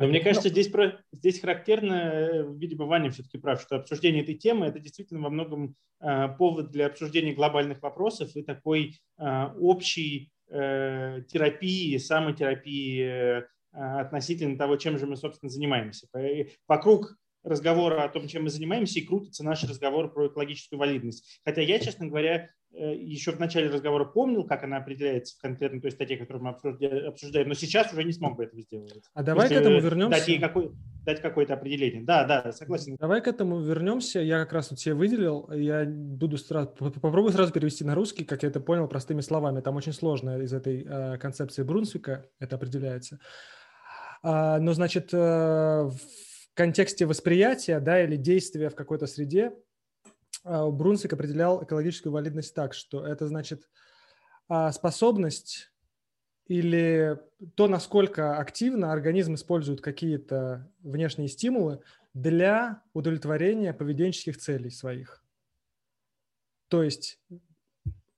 [0.00, 4.34] Но мне кажется, здесь, про, здесь характерно, э, видимо, Ваня все-таки прав, что обсуждение этой
[4.34, 10.30] темы– это действительно во многом э, повод для обсуждения глобальных вопросов и такой э, общей
[10.48, 13.42] э, терапии, самотерапии э,
[13.72, 16.06] относительно того, чем же мы, собственно, занимаемся.
[16.66, 21.40] Вокруг разговора о том, чем мы занимаемся, и крутится наш разговор про экологическую валидность.
[21.44, 25.90] Хотя я, честно говоря, еще в начале разговора помнил, как она определяется в конкретной той
[25.90, 29.02] статье, которую мы обсуждаем, но сейчас уже не смог бы этого сделать.
[29.12, 30.18] А давай к этому вернемся.
[30.18, 30.70] Дать, ей какой,
[31.04, 32.02] дать какое-то определение.
[32.02, 32.96] Да, да, согласен.
[32.96, 34.20] Давай к этому вернемся.
[34.20, 38.42] Я как раз вот себе выделил, я буду сразу, попробую сразу перевести на русский, как
[38.42, 39.60] я это понял простыми словами.
[39.60, 43.18] Там очень сложно из этой э, концепции Брунсвика это определяется.
[44.22, 45.90] А, но, значит, э,
[46.54, 49.52] контексте восприятия да, или действия в какой-то среде
[50.44, 53.68] а, Брунсвик определял экологическую валидность так, что это значит
[54.48, 55.72] а, способность
[56.46, 57.18] или
[57.54, 61.80] то, насколько активно организм использует какие-то внешние стимулы
[62.12, 65.22] для удовлетворения поведенческих целей своих.
[66.68, 67.20] То есть,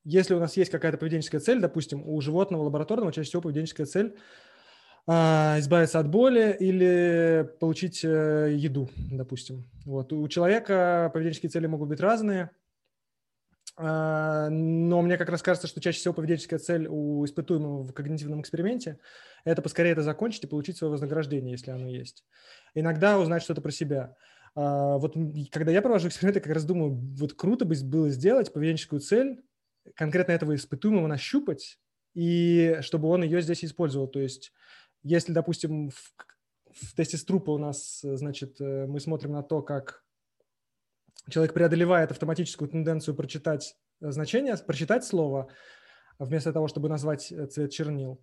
[0.05, 4.17] если у нас есть какая-то поведенческая цель, допустим, у животного лабораторного чаще всего поведенческая цель–
[5.09, 9.69] избавиться от боли или получить э, еду, допустим.
[9.85, 10.13] Вот.
[10.13, 12.51] У человека поведенческие цели могут быть разные,
[13.77, 18.41] а, но мне как раз кажется, что чаще всего поведенческая цель у испытуемого в когнитивном
[18.43, 18.99] эксперименте–
[19.45, 22.25] это поскорее это закончить и получить свое вознаграждение, если оно есть.
[22.75, 24.15] Иногда узнать что-то про себя.
[24.55, 25.17] А, вот
[25.51, 29.43] когда я провожу эксперименты, как раз думаю, вот круто бы было сделать поведенческую цель,
[29.95, 31.79] конкретно этого испытуемого нащупать,
[32.15, 34.07] и чтобы он ее здесь использовал.
[34.07, 34.53] То есть
[35.03, 36.15] если, допустим, в,
[36.71, 40.05] в тесте струпа у нас, значит, э, мы смотрим на то, как
[41.29, 45.49] человек преодолевает автоматическую тенденцию прочитать значение, прочитать слово,
[46.19, 48.21] вместо того, чтобы назвать э, цвет чернил,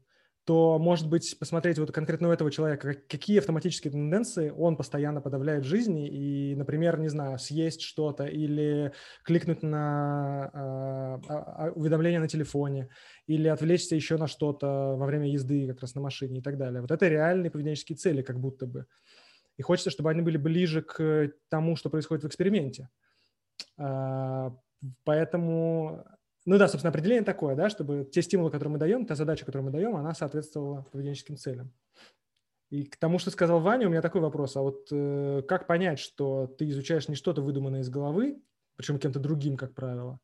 [0.50, 5.64] то, может быть, посмотреть вот конкретно у этого человека, какие автоматические тенденции он постоянно подавляет
[5.64, 8.92] в жизни, и, например, не знаю, съесть что-то или
[9.22, 12.90] кликнуть на а, уведомление на телефоне,
[13.28, 16.82] или отвлечься еще на что-то во время езды как раз на машине и так далее.
[16.82, 18.88] Вот это реальные поведенческие цели как будто бы.
[19.58, 22.90] И хочется, чтобы они были ближе к тому, что происходит в эксперименте.
[25.04, 26.06] Поэтому
[26.46, 29.66] ну да, собственно, определение такое, да, чтобы те стимулы, которые мы даем, та задача, которую
[29.66, 31.74] мы даем, она соответствовала поведенческим целям.
[32.70, 34.56] И к тому, что сказал Ваня, у меня такой вопрос.
[34.56, 38.42] А вот э, как понять, что ты изучаешь не что-то выдуманное из головы,
[38.76, 40.20] причем кем-то другим, как правило,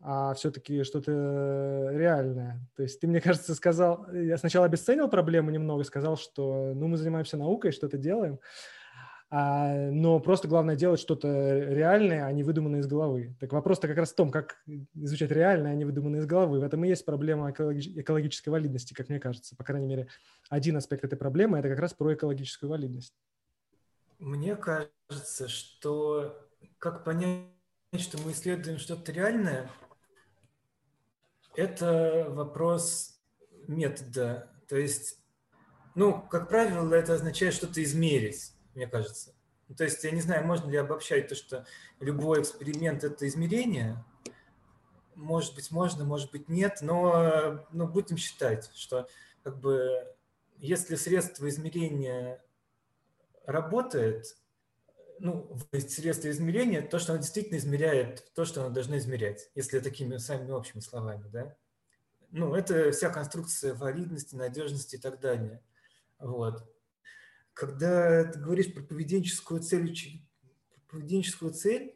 [0.00, 2.60] а все-таки что-то реальное.
[2.76, 6.96] То есть ты, мне кажется, сказал, я сначала обесценил проблему немного, сказал, что ну, мы
[6.96, 8.38] занимаемся наукой, что-то делаем,
[9.28, 13.34] но просто главное делать что-то реальное, а не выдуманное из головы.
[13.40, 14.62] Так вопрос-то как раз в том, как
[14.94, 16.60] изучать реальное, а не выдуманное из головы.
[16.60, 19.56] В этом и есть проблема экологической валидности, как мне кажется.
[19.56, 20.06] По крайней мере,
[20.48, 23.14] один аспект этой проблемы– это как раз про экологическую валидность.
[24.20, 26.48] Мне кажется, что
[26.78, 27.48] как понять,
[27.98, 29.68] что мы исследуем что-то реальное,
[31.56, 33.20] это вопрос
[33.66, 34.52] метода.
[34.68, 35.18] То есть,
[35.96, 39.34] ну, как правило, это означает что-то измерить мне кажется.
[39.68, 41.66] Ну, то есть я не знаю, можно ли обобщать то, что
[41.98, 44.04] любой эксперимент– это измерение.
[45.16, 49.08] Может быть, можно, может быть, нет, но ну, будем считать, что
[49.42, 50.06] как бы
[50.58, 52.44] если средство измерения
[53.46, 54.36] работает,
[55.18, 60.18] ну, средство измерения, то, что оно действительно измеряет то, что оно должно измерять, если такими
[60.18, 61.56] самыми общими словами, да.
[62.30, 65.62] Ну, это вся конструкция валидности, надежности и так далее.
[66.18, 66.75] Вот
[67.56, 69.90] когда ты говоришь про поведенческую цель,
[70.90, 71.94] поведенческую цель,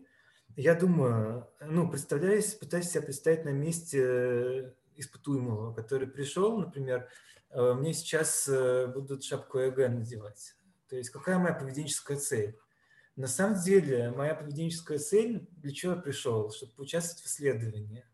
[0.56, 7.08] я думаю, ну, представляюсь, пытаюсь себя представить на месте испытуемого, который пришел, например,
[7.50, 10.54] э, мне сейчас э, будут шапку ЭГ надевать.
[10.88, 12.58] То есть какая моя поведенческая цель?
[13.16, 16.50] На самом деле, моя поведенческая цель, для чего я пришел?
[16.50, 18.06] Чтобы поучаствовать в исследовании.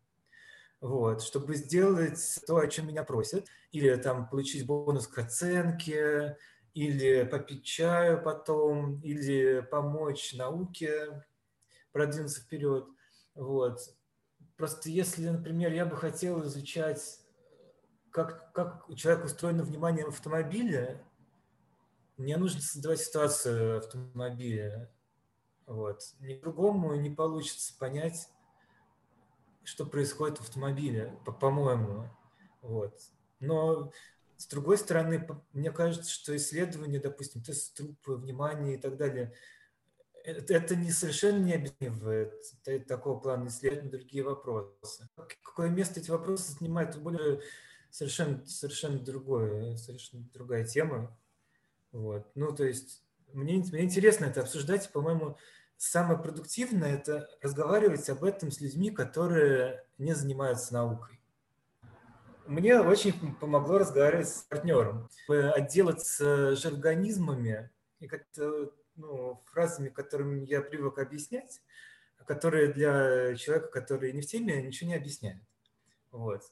[0.80, 6.36] Вот, чтобы сделать то, о чем меня просят, или там получить бонус к оценке,
[6.76, 11.24] или попить чаю потом, или помочь науке
[11.90, 12.86] продвинуться вперед.
[13.34, 13.80] Вот.
[14.58, 17.20] Просто если, например, я бы хотел изучать,
[18.10, 21.02] как, как у человека устроено внимание в автомобиле,
[22.18, 24.92] мне нужно создавать ситуацию автомобиля.
[25.64, 26.02] Вот.
[26.20, 28.28] Ни другому не получится понять,
[29.64, 32.10] что происходит в автомобиле, по-моему.
[32.60, 33.00] Вот.
[33.40, 33.90] Но
[34.36, 39.32] с другой стороны, мне кажется, что исследования, допустим, тест трупы, внимание и так далее,
[40.24, 45.08] это, это не совершенно не объясняет такого плана исследования другие вопросы.
[45.42, 47.40] Какое место эти вопросы занимают, более
[47.90, 51.16] совершенно, совершенно другое, совершенно другая тема.
[51.92, 52.30] Вот.
[52.34, 55.38] Ну, то есть мне, мне интересно это обсуждать, по-моему,
[55.76, 61.15] самое продуктивное– это разговаривать об этом с людьми, которые не занимаются наукой.
[62.46, 70.98] Мне очень помогло разговаривать с партнером, отделаться жаргонизмами и как-то ну, фразами, которыми я привык
[70.98, 71.60] объяснять,
[72.26, 75.42] которые для человека, который не в теме, ничего не объясняют.
[76.10, 76.42] Вот.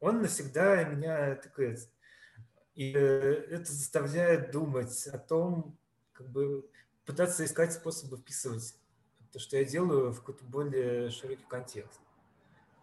[0.00, 1.76] Он навсегда меня такой...
[2.74, 2.98] И э,
[3.50, 5.76] это заставляет думать о том,
[6.12, 6.70] как бы
[7.04, 8.76] пытаться искать способы вписывать
[9.32, 12.00] то, что я делаю, в какой-то более широкий контекст.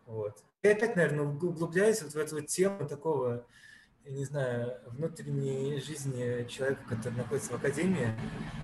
[0.05, 0.43] Вот.
[0.63, 3.45] Я опять, наверное, углубляюсь вот в эту вот тему такого,
[4.03, 8.09] я не знаю, внутренней жизни человека, который находится в академии.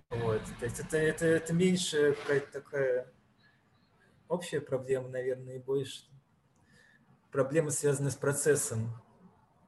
[0.10, 0.42] Вот.
[0.60, 3.14] То есть это, это, это меньше какая-то такая
[4.28, 6.04] общая проблема, наверное, и больше
[7.32, 8.92] проблема, связанная с процессом.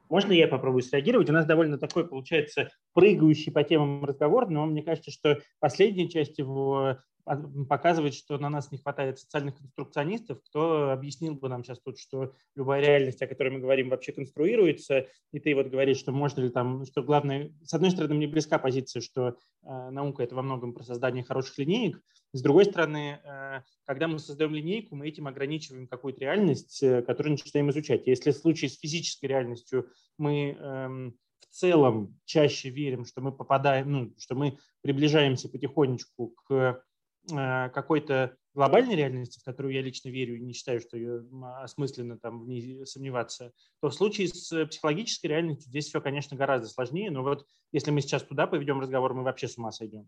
[0.10, 1.30] Можно я попробую среагировать?
[1.30, 6.38] У нас довольно такой, получается, прыгающий по темам разговор, но мне кажется, что последняя часть
[6.38, 11.98] его показывает, что на нас не хватает социальных конструкционистов, кто объяснил бы нам сейчас тут,
[11.98, 16.42] что любая реальность, о которой мы говорим, вообще конструируется, и ты вот говоришь, что можно
[16.42, 19.30] ли там, что главное, с одной стороны, мне близка позиция, что
[19.64, 22.02] э, наука– это во многом про создание хороших линеек,
[22.34, 27.34] с другой стороны, э, когда мы создаем линейку, мы этим ограничиваем какую-то реальность, э, которую
[27.34, 28.08] начинаем изучать.
[28.08, 33.92] Если в случае с физической реальностью мы э, в целом чаще верим, что мы попадаем,
[33.92, 36.84] ну, что мы приближаемся потихонечку к
[37.28, 41.26] какой-то глобальной реальности, в которую я лично верю и не считаю, что ее
[41.62, 43.52] осмысленно там в ней сомневаться,
[43.82, 47.10] то в случае с психологической реальностью здесь все, конечно, гораздо сложнее.
[47.10, 50.08] Но вот если мы сейчас туда поведем разговор, мы вообще с ума сойдем.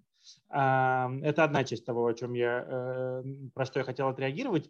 [0.49, 4.69] Это одна часть того, о чем я, э, про что я хотел отреагировать.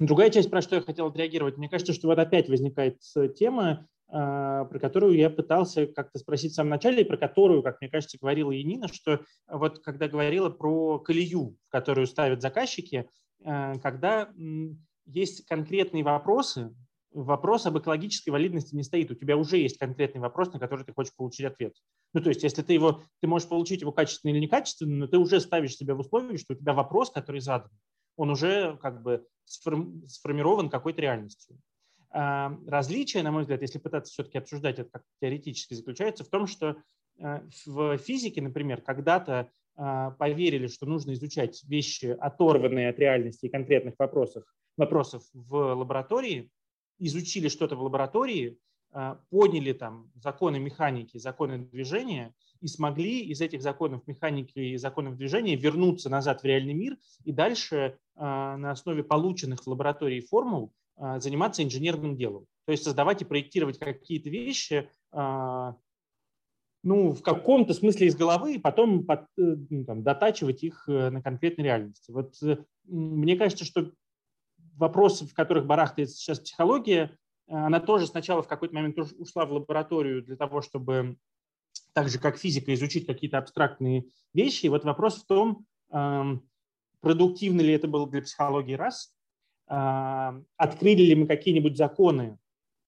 [0.00, 3.00] Другая часть, про что я хотел отреагировать, мне кажется, что вот опять возникает
[3.36, 7.90] тема про которую я пытался как-то спросить в самом начале, и про которую, как мне
[7.90, 13.08] кажется, говорила Енина, что вот когда говорила про колею, в которую ставят заказчики,
[13.44, 14.30] а, когда
[15.06, 16.74] есть конкретные вопросы,
[17.10, 19.10] вопрос об экологической валидности не стоит.
[19.10, 21.74] У тебя уже есть конкретный вопрос, на который ты хочешь получить ответ.
[22.12, 25.18] Ну, то есть, если ты его, ты можешь получить его качественно или некачественно, но ты
[25.18, 27.70] уже ставишь себя в условии, что у тебя вопрос, который задан,
[28.16, 31.58] он уже как бы сформирован какой-то реальностью.
[32.16, 36.46] А, различие, на мой взгляд, если пытаться все-таки обсуждать это как теоретически, заключается в том,
[36.46, 36.76] что
[37.18, 43.48] э, в физике, например, когда-то а, поверили, что нужно изучать вещи, оторванные от реальности и
[43.48, 44.44] конкретных вопросов,
[44.76, 46.52] вопросов в лаборатории,
[47.00, 48.60] изучили что-то в лаборатории,
[48.92, 55.16] а, поняли там законы механики, законы движения и смогли из этих законов механики и законов
[55.16, 60.83] движения вернуться назад в реальный мир и дальше на основе полученных в лаборатории формул а,
[60.96, 62.46] заниматься инженерным делом.
[62.66, 65.76] То есть создавать и проектировать какие-то вещи а,
[66.84, 71.08] ну, в каком-то смысле из головы, и потом под, э, ну, там, дотачивать их э,
[71.08, 72.10] на конкретной реальности.
[72.10, 73.90] Вот э, мне кажется, что
[74.76, 77.16] вопросы, в которых барахтает сейчас психология,
[77.46, 81.16] она тоже сначала в какой-то момент ушла в лабораторию для того, чтобы
[81.92, 84.66] так же, как физика, изучить какие-то абстрактные вещи.
[84.66, 85.66] И вот вопрос в том,
[87.00, 89.13] продуктивно ли это было для психологии раз, а,
[89.66, 92.38] открыли ли мы какие-нибудь законы,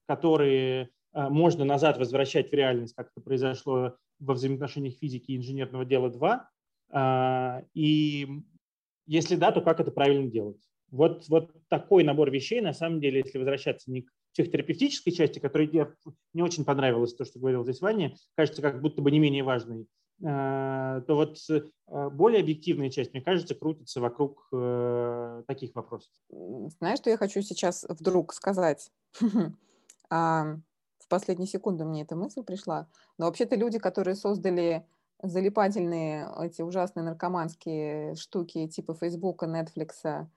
[0.07, 5.87] которые а, можно назад возвращать в реальность, как это произошло во взаимоотношениях физики и инженерного
[5.87, 6.51] дела 2,
[6.91, 8.29] а, и
[9.07, 10.61] если да, то как это правильно делать.
[10.91, 15.69] Вот, вот такой набор вещей, на самом деле, если возвращаться не к психотерапевтической части, которой
[15.69, 15.87] мне
[16.35, 19.87] не очень понравилось то, что говорил здесь Ваня, кажется, как будто бы не менее важной,
[20.21, 26.11] то вот э, более объективная часть, мне кажется, крутится вокруг э, таких вопросов.
[26.79, 28.91] Знаешь, что я хочу сейчас вдруг сказать?
[30.11, 32.89] В последние секунды мне эта мысль пришла.
[33.19, 34.85] Но вообще-то люди, которые создали
[35.23, 40.29] залипательные эти ужасные наркоманские штуки типа Фейсбука, Нетфликса,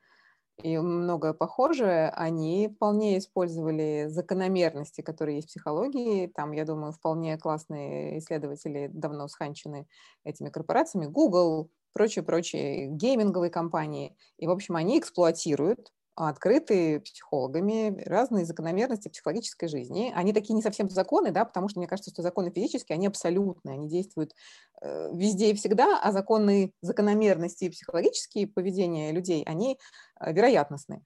[0.64, 6.28] и многое похожее, они вполне использовали закономерности, которые есть в психологии.
[6.28, 9.88] Там, я думаю, вполне классные исследователи давно сханчены
[10.24, 11.06] этими корпорациями.
[11.08, 14.16] Google, прочие-прочие гейминговые компании.
[14.38, 15.92] И, в общем, они эксплуатируют
[16.28, 20.12] открытые психологами разные закономерности психологической жизни.
[20.14, 23.76] Они такие не совсем законы, да, потому что мне кажется, что законы физические, они абсолютные,
[23.76, 24.34] они действуют
[24.82, 29.80] э, везде и всегда, а законы закономерности и психологические поведения людей, они
[30.20, 31.04] э, вероятностны.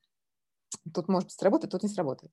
[0.94, 2.32] Тут может сработать, тут не сработает.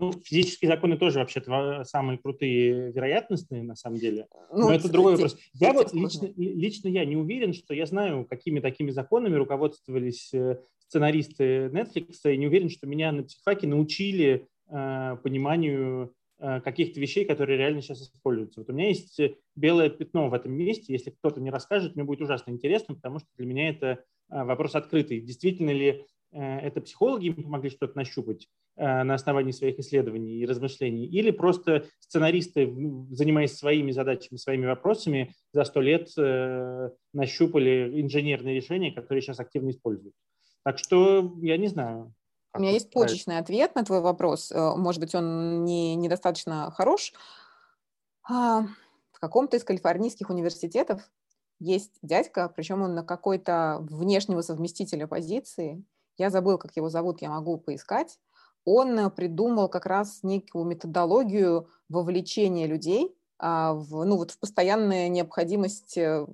[0.00, 4.26] Ну, физические законы тоже вообще-то самые крутые вероятностные, на самом деле.
[4.50, 5.36] Ну, Но это другой вопрос.
[5.52, 10.58] Я вот лично, лично я не уверен, что я знаю, какими такими законами руководствовались э,
[10.78, 17.26] сценаристы Netflix, и не уверен, что меня на психфаке научили э, пониманию э, каких-то вещей,
[17.26, 18.60] которые реально сейчас используются.
[18.60, 19.20] Вот у меня есть
[19.54, 20.94] белое пятно в этом месте.
[20.94, 23.86] Если кто-то не расскажет, мне будет ужасно интересно, потому что для меня это
[24.30, 25.20] э, вопрос открытый.
[25.20, 30.46] Действительно ли Э, это психологи им помогли что-то нащупать э, на основании своих исследований и
[30.46, 32.66] размышлений, или просто сценаристы,
[33.10, 39.70] занимаясь своими задачами, своими вопросами, за сто лет э, нащупали инженерные решения, которые сейчас активно
[39.70, 40.14] используют.
[40.62, 42.14] Так что я не знаю.
[42.54, 44.52] У меня есть почечный ответ на твой вопрос.
[44.52, 47.12] Может быть, он не, недостаточно хорош.
[48.28, 48.62] А,
[49.12, 51.02] в каком-то из калифорнийских университетов
[51.60, 55.84] есть дядька, причем он на какой-то внешнего совместителя позиции,
[56.18, 58.18] я забыл, как его зовут, я могу поискать,
[58.64, 65.08] он э, придумал как раз некую методологию вовлечения людей а, в, ну, вот в постоянная
[65.08, 66.26] необходимость э,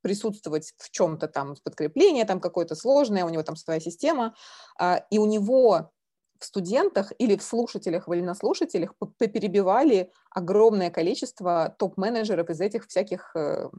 [0.00, 4.34] присутствовать в чем-то там, подкрепление там какое-то сложное, у него там своя система,
[4.78, 5.90] а, и у него
[6.38, 13.70] в студентах или в слушателях, в вольнослушателях перебивали огромное количество топ-менеджеров из этих всяких э,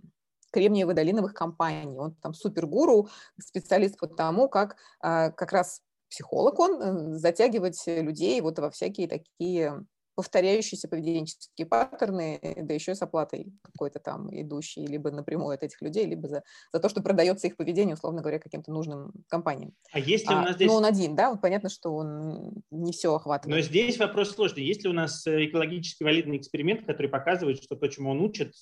[0.55, 1.97] кремниево-долиновых компаний.
[1.97, 8.39] Он там супергуру, специалист по тому, как а, как раз психолог он, э, затягивать людей
[8.41, 9.85] вот во всякие такие
[10.15, 16.05] повторяющиеся поведенческие паттерны, да еще с оплатой какой-то там идущей либо напрямую от этих людей,
[16.05, 19.73] либо за, за то, что продается их поведение, условно говоря, каким-то нужным компаниям.
[19.91, 20.67] А если а, у нас здесь...
[20.67, 23.55] Ну, он один, да, понятно, что он не все охватывает.
[23.55, 24.63] Но здесь вопрос сложный.
[24.63, 28.53] Есть ли у нас э, экологически валидный эксперимент, который показывает, что то, чему он учит,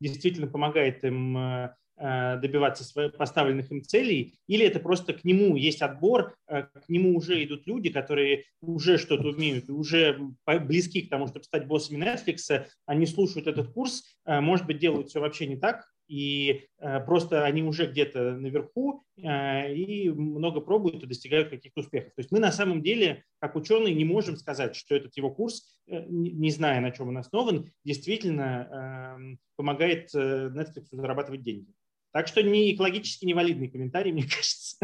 [0.00, 5.82] действительно помогает им Э, добиваться своих поставленных им целей, или это просто к нему есть
[5.82, 11.28] отбор, э, к нему уже идут люди, которые уже что-то умеют, уже близки к тому,
[11.28, 15.56] чтобы стать боссами Netflix, они слушают этот курс, э, может быть, делают все вообще не
[15.56, 16.66] так, и
[17.06, 22.12] просто они уже где-то наверху и много пробуют и достигают каких-то успехов.
[22.14, 25.80] То есть мы на самом деле, как ученые, не можем сказать, что этот его курс,
[25.86, 31.72] не зная, на чем он основан, действительно помогает Netflix зарабатывать деньги.
[32.12, 34.76] Так что не экологически невалидный комментарий, мне кажется.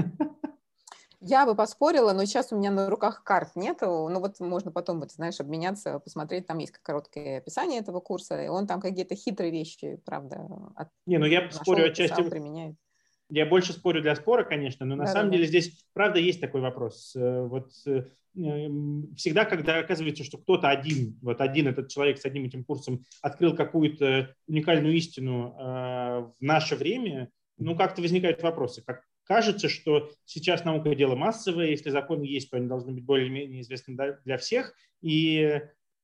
[1.20, 4.08] Я бы поспорила, но сейчас у меня на руках карт нету.
[4.08, 6.46] Ну вот можно потом, вот, знаешь, обменяться, посмотреть.
[6.46, 10.88] Там есть короткое описание этого курса, и он там какие-то хитрые вещи, правда, от...
[11.06, 12.22] Не, ну я спорю отчасти...
[12.22, 12.76] Применяет.
[13.30, 16.40] Я больше спорю для спора, конечно, но на да, самом да, деле здесь, правда, есть
[16.40, 17.14] такой вопрос.
[17.14, 18.04] Э, вот э,
[18.38, 23.04] Эм, всегда, когда оказывается, что кто-то один, вот один этот человек с одним этим курсом
[23.20, 28.82] открыл какую-то уникальную истину э, в наше время, ну, как-то возникают вопросы.
[28.86, 33.62] Как кажется, что сейчас наука дело массовое, если законы есть, то они должны быть более-менее
[33.62, 35.60] известны для всех, и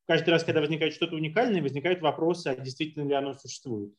[0.06, 3.94] каждый раз, когда возникает что-то уникальное, возникают вопросы, а действительно ли оно существует.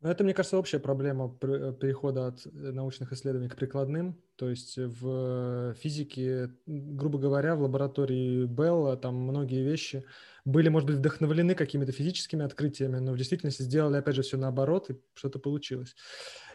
[0.00, 4.18] Но это, мне кажется, общая проблема перехода от э, научных исследований к прикладным.
[4.36, 10.04] То есть в физике, грубо говоря, в лаборатории Белла там многие вещи
[10.46, 14.88] были, может быть, вдохновлены какими-то физическими открытиями, но в действительности сделали, опять же, все наоборот,
[14.90, 15.94] и что-то получилось.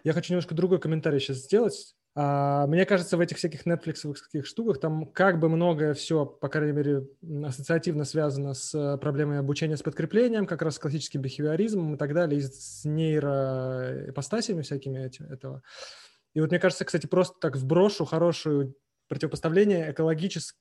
[0.04, 1.95] Я хочу немножко другой комментарий сейчас сделать.
[2.18, 6.72] А, мне кажется, в этих всяких Netflix штуках там как бы многое все, по крайней
[6.72, 7.07] мере,
[7.45, 12.13] ассоциативно связано с э, проблемой обучения с подкреплением, как раз с классическим бихевиоризмом и так
[12.13, 15.61] далее, и с нейроипостасиями всякими этого.
[16.34, 18.76] И вот мне кажется, кстати, просто так вброшу хорошую
[19.09, 20.57] противопоставление экологической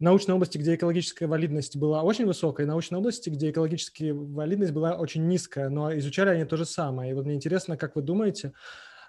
[0.00, 4.96] научной области, где экологическая валидность была очень высокая, и научной области, где экологическая валидность была
[4.96, 7.12] очень низкая, но изучали они то же самое.
[7.12, 8.52] И вот мне интересно, как вы думаете,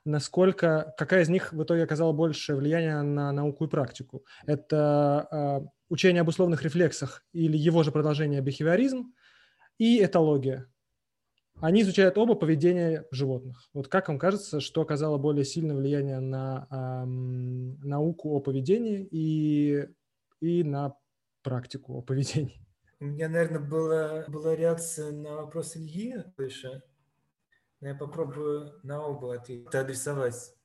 [0.06, 4.26] насколько, какая из них в итоге оказала большее влияние на науку и практику.
[4.46, 9.14] Это э, учение об условных рефлексах или его же продолжение бихевиоризм
[9.78, 10.68] и этология.
[11.62, 13.70] Они изучают оба поведения животных.
[13.74, 19.88] Вот как вам кажется, что оказало более сильное влияние на э, науку о поведении и,
[20.42, 20.96] и на
[21.44, 22.60] практику о поведении?
[23.00, 26.84] У меня, наверное, была, была реакция на вопрос Ильи выше.
[27.84, 30.56] Но я попробую на оба ответить, адресовать.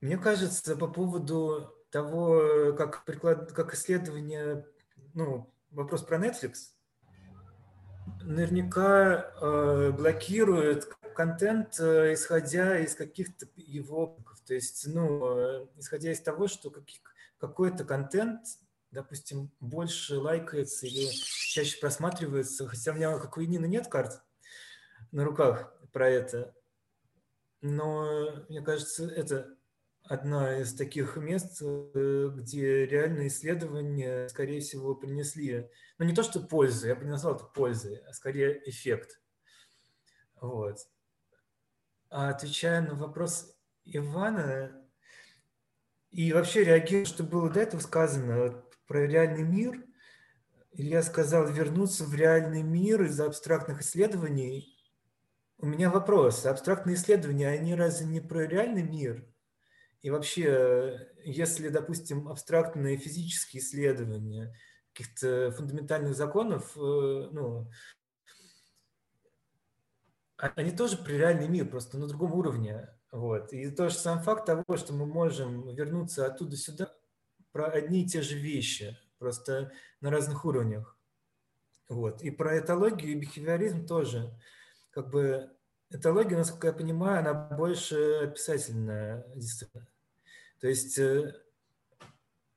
[0.00, 4.64] Мне кажется, по поводу того, как, приклад, как исследование,
[5.14, 6.76] ну, вопрос про Netflix,
[8.22, 10.84] наверняка э, блокирует
[11.16, 14.16] контент, э, исходя из каких-то его...
[14.46, 17.00] То есть, ну, э, исходя из того, что каких,
[17.38, 18.46] какой-то контент,
[18.92, 24.22] допустим, больше лайкается или чаще просматривается, хотя у меня, как у Инины, нет карт,
[25.12, 26.54] на руках про это.
[27.60, 29.56] Но мне кажется, это
[30.02, 36.40] одно из таких мест, э, где реальные исследования, скорее всего, принесли, ну не то что
[36.40, 39.20] пользу, я бы не назвал это пользой, а скорее эффект.
[40.40, 40.78] Вот.
[42.10, 44.82] А отвечая на вопрос Ивана,
[46.10, 49.82] и вообще реагируя, что было до этого сказано про реальный мир,
[50.74, 54.71] Илья сказал вернуться в реальный мир из-за абстрактных исследований.
[55.62, 56.44] У меня вопрос.
[56.44, 59.24] Абстрактные исследования, они разве не про реальный мир?
[60.02, 64.56] И вообще, если, допустим, абстрактные физические исследования
[64.92, 67.70] каких-то фундаментальных законов, э, ну,
[70.36, 72.88] а, они тоже про реальный мир, просто на другом уровне.
[73.12, 73.52] Вот.
[73.52, 76.92] И тоже сам факт того, что мы можем вернуться оттуда сюда,
[77.52, 80.98] про одни и те же вещи, просто на разных уровнях.
[81.88, 82.20] Вот.
[82.20, 84.36] И про этологию и бихевиоризм тоже.
[84.90, 85.51] Как бы
[85.92, 89.86] этология, насколько я понимаю, она больше описательная дисциплина.
[90.60, 91.34] То есть, э,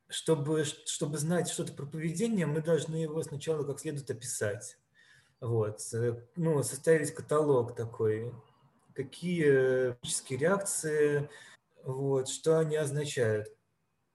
[0.08, 4.78] чтобы, чтобы знать что-то про поведение, мы должны его сначала как следует описать.
[5.40, 5.80] Вот.
[5.92, 8.32] Э, ну, составить каталог такой.
[8.94, 11.28] Какие физические реакции,
[11.84, 13.48] вот, что они означают.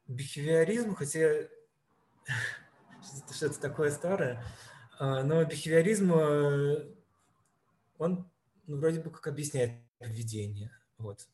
[0.08, 1.48] Бихевиоризм, хотя
[3.32, 4.44] что-то такое старое,
[5.00, 6.86] а, но бихевиоризм, э,
[7.98, 8.30] он
[8.66, 10.72] ну, вроде бы как объясняет поведение.
[10.98, 11.28] Вот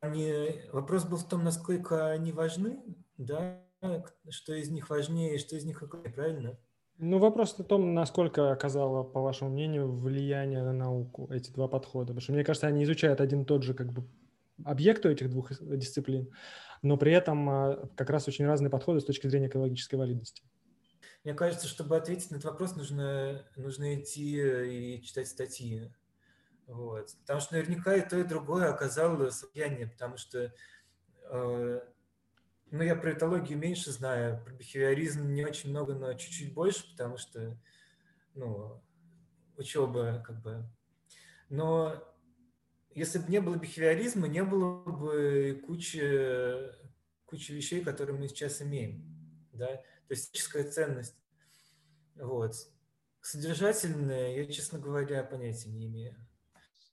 [0.00, 0.32] они,
[0.72, 2.78] вопрос был в том, насколько они важны,
[3.18, 3.62] да,
[4.30, 6.58] что из них важнее, что из них какое, правильно?
[6.98, 12.08] Ну, вопрос в том, насколько оказало, по вашему мнению, влияние на науку эти два подхода.
[12.08, 14.08] Потому что, мне кажется, они изучают один и тот же как бы
[14.64, 16.32] объект у этих двух дисциплин,
[16.80, 20.42] но при этом а, как раз очень разные подходы с точки зрения экологической валидности.
[21.22, 25.92] Мне кажется, чтобы ответить на этот вопрос, нужно, нужно идти и читать статьи
[26.66, 27.14] вот.
[27.20, 30.52] Потому что наверняка и то, и другое оказало влияние, потому что
[31.30, 31.80] э,
[32.70, 37.16] ну, я про этологию меньше знаю, про бихевиоризм не очень много, но чуть-чуть больше, потому
[37.16, 37.56] что,
[38.34, 38.82] ну,
[39.56, 40.68] учеба как бы.
[41.48, 42.02] Но
[42.94, 46.72] если бы не было бихевиоризма, не было бы кучи,
[47.24, 49.04] кучи вещей, которые мы сейчас имеем,
[49.52, 51.16] да, то есть этическая ценность.
[52.16, 52.54] Вот.
[53.20, 56.16] Содержательная, я, честно говоря, понятия не имею.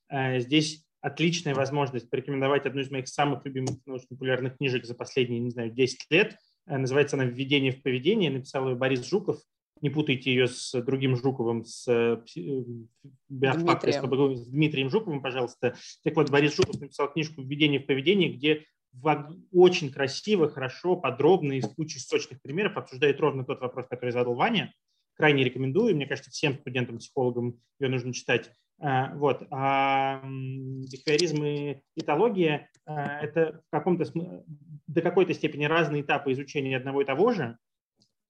[0.08, 5.50] Э, здесь отличная возможность порекомендовать одну из моих самых любимых научно-популярных книжек за последние, не
[5.50, 6.36] знаю, 10 лет.
[6.66, 8.30] Э, называется она «Введение в поведение».
[8.30, 9.38] Написал ее Борис Жуков.
[9.80, 12.22] Не путайте ее с другим Жуковым, с, э,
[13.28, 14.36] Дмитрием.
[14.36, 15.74] с Дмитрием Жуковым, пожалуйста.
[16.02, 18.64] Так вот, Борис Жуков написал книжку «Введение в поведение», где
[19.52, 24.34] очень красиво, хорошо, подробно и с кучей сочных примеров обсуждает ровно тот вопрос, который задал
[24.34, 24.72] Ваня.
[25.16, 25.94] Крайне рекомендую.
[25.94, 28.50] Мне кажется, всем студентам, психологам ее нужно читать.
[28.80, 29.46] Э, вот.
[29.50, 32.92] А бихевиоризм и этология э,–
[33.22, 34.04] это в каком-то,
[34.86, 37.58] до какой-то степени разные этапы изучения одного и того же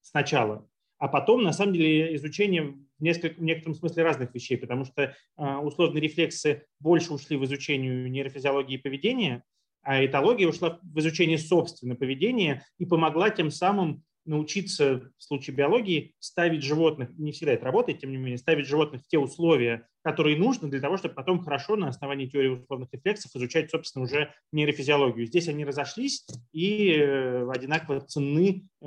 [0.02, 0.68] сначала,
[0.98, 5.02] а потом, на самом деле, изучение в, несколько, в некотором смысле разных вещей, потому что
[5.02, 9.42] э, условные рефлексы больше ушли в изучение нейрофизиологии поведения,
[9.82, 16.14] а этология ушла в изучение собственного поведения и помогла тем самым научиться в случае биологии
[16.18, 20.38] ставить животных, не всегда это работает, тем не менее, ставить животных в те условия, которые
[20.38, 25.26] нужны для того, чтобы потом хорошо на основании теории условных рефлексов изучать, собственно, уже нейрофизиологию.
[25.26, 28.86] Здесь они разошлись и э, одинаково ценны э,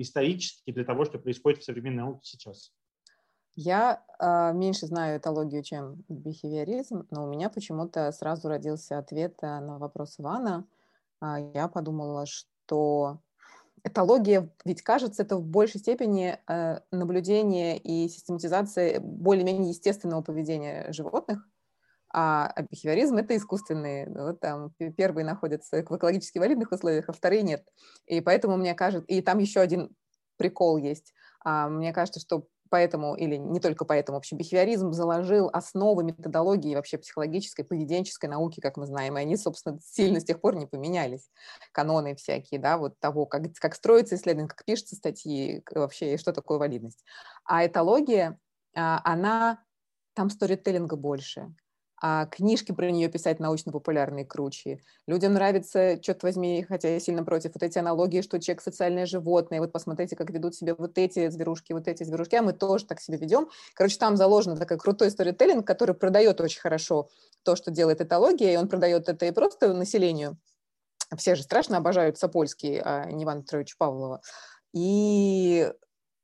[0.00, 2.72] исторически для того, что происходит в современной науке сейчас.
[3.56, 9.60] Я э, меньше знаю этологию, чем бихевиоризм, но у меня почему-то сразу родился ответ э,
[9.60, 10.66] на вопрос Ивана.
[11.22, 13.20] Э, я подумала, что
[13.84, 21.46] этология, ведь кажется, это в большей степени э, наблюдение и систематизация более-менее естественного поведения животных,
[22.16, 24.08] а, бихевиоризм– это искусственные.
[24.08, 27.66] Вот там первые находятся в экологически валидных условиях, а вторые нет.
[28.06, 29.90] И поэтому мне кажется, и там еще один
[30.36, 31.12] прикол есть.
[31.44, 36.74] А, мне кажется, что поэтому, или не только поэтому, в общем, бихевиоризм заложил основы методологии
[36.74, 40.66] вообще психологической, поведенческой науки, как мы знаем, и они, собственно, сильно с тех пор не
[40.66, 41.30] поменялись.
[41.70, 46.32] Каноны всякие, да, вот того, как, как строится исследование, как пишутся статьи, вообще, и что
[46.32, 47.04] такое валидность.
[47.44, 48.40] А этология,
[48.74, 49.62] а, она,
[50.14, 51.54] там сторителлинга больше,
[52.00, 54.80] а книжки про нее писать научно-популярные круче.
[55.06, 59.60] Людям нравится, черт возьми, хотя я сильно против, вот эти аналогии, что человек социальное животное,
[59.60, 63.00] вот посмотрите, как ведут себя вот эти зверушки, вот эти зверушки, а мы тоже так
[63.00, 63.48] себя ведем.
[63.74, 67.08] Короче, там заложена такая крутой сторителлинг, который продает очень хорошо
[67.42, 70.36] то, что делает этология, и он продает это и просто населению.
[71.16, 74.20] Все же страшно обожают Сапольский, а не Ивана Петровича Павлова.
[74.72, 75.72] И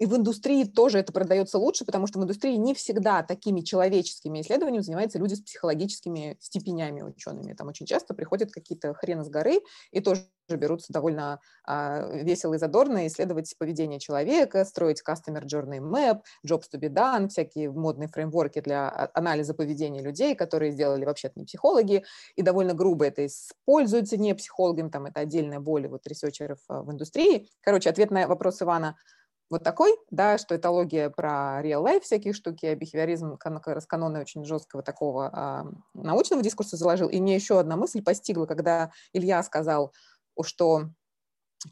[0.00, 4.40] и в индустрии тоже это продается лучше, потому что в индустрии не всегда такими человеческими
[4.40, 7.52] исследованиями занимаются люди с психологическими степенями учеными.
[7.52, 9.60] Там очень часто приходят какие-то хрены с горы
[9.90, 16.22] и тоже берутся довольно а, весело и задорно исследовать поведение человека, строить customer journey map,
[16.44, 21.38] jobs to be done, всякие модные фреймворки для а, анализа поведения людей, которые сделали вообще-то
[21.38, 22.04] не психологи,
[22.36, 26.90] и довольно грубо это используется не психологами, там это отдельная боль вот ресерчеров а, в
[26.90, 27.48] индустрии.
[27.60, 28.96] Короче, ответ на вопрос Ивана–
[29.50, 34.44] вот такой, да, что этология про real life всякие штуки, а бихевиоризм с канона очень
[34.44, 37.08] жесткого такого а, научного дискурса заложил.
[37.08, 39.92] И мне еще одна мысль постигла, когда Илья сказал,
[40.40, 40.90] что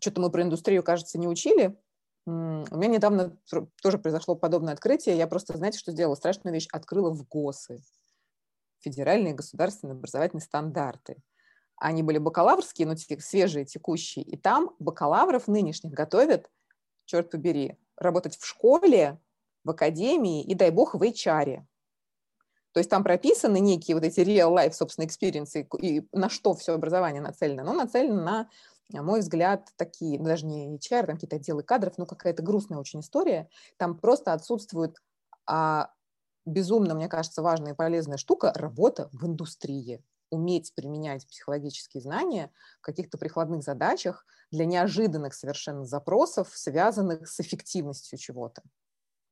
[0.00, 1.78] что-то мы про индустрию, кажется, не учили.
[2.26, 3.38] У меня недавно
[3.80, 5.16] тоже произошло подобное открытие.
[5.16, 6.16] Я просто, знаете, что сделала?
[6.16, 6.66] Страшную вещь.
[6.72, 7.80] Открыла в ГОСы.
[8.80, 11.16] Федеральные государственные образовательные стандарты.
[11.76, 14.24] Они были бакалаврские, но свежие, текущие.
[14.24, 16.50] И там бакалавров нынешних готовят
[17.08, 19.18] черт побери, работать в школе,
[19.64, 21.62] в академии и, дай бог, в HR.
[22.72, 26.74] То есть там прописаны некие вот эти real life, собственно, experience и на что все
[26.74, 27.62] образование нацелено.
[27.62, 28.50] Оно нацелено на,
[28.90, 32.78] на мой взгляд, такие, ну, даже не HR, там какие-то отделы кадров, ну, какая-то грустная
[32.78, 33.48] очень история.
[33.78, 34.96] Там просто отсутствует
[35.46, 35.90] а,
[36.44, 42.82] безумно, мне кажется, важная и полезная штука– работа в индустрии уметь применять психологические знания в
[42.82, 48.62] каких-то прикладных задачах для неожиданных совершенно запросов, связанных с эффективностью чего-то.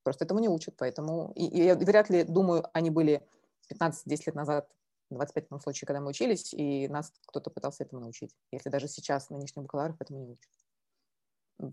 [0.02, 1.32] Просто этому не учат, поэтому...
[1.34, 3.26] И, и вряд ли, думаю, они были
[3.72, 4.70] 15-10 лет назад,
[5.10, 8.34] 25 в случае, когда мы учились, и нас кто-то пытался этому научить.
[8.52, 10.50] Если даже сейчас нынешних бакалавров этому не учат.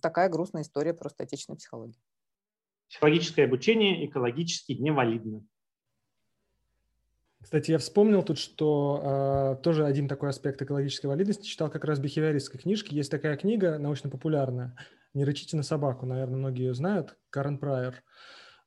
[0.02, 2.02] Такая грустная история просто отечественной психологии.
[2.90, 5.46] Психологическое обучение экологически невалидно.
[7.44, 12.00] Кстати, я вспомнил тут, что э, тоже один такой аспект экологической валидности читал как раз
[12.00, 12.96] бихевиористской книжке.
[12.96, 14.76] Есть такая книга научно-популярная
[15.14, 18.02] «Не рычите на собаку», наверное, многие ее знают, Карен Прайер.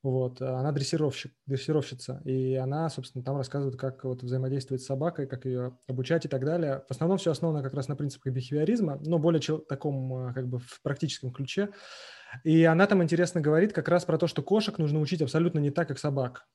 [0.02, 5.46] Вот, она дрессировщик, дрессировщица, и она, собственно, там рассказывает, как вот взаимодействовать с собакой, как
[5.46, 6.84] ее обучать и так далее.
[6.86, 10.58] В основном все основано как раз на принципах бихевиоризма, но более таком, а, как бы,
[10.58, 11.70] в практическом ключе.
[12.44, 15.70] И она там интересно говорит как раз про то, что кошек нужно учить абсолютно не
[15.70, 16.46] так, как собак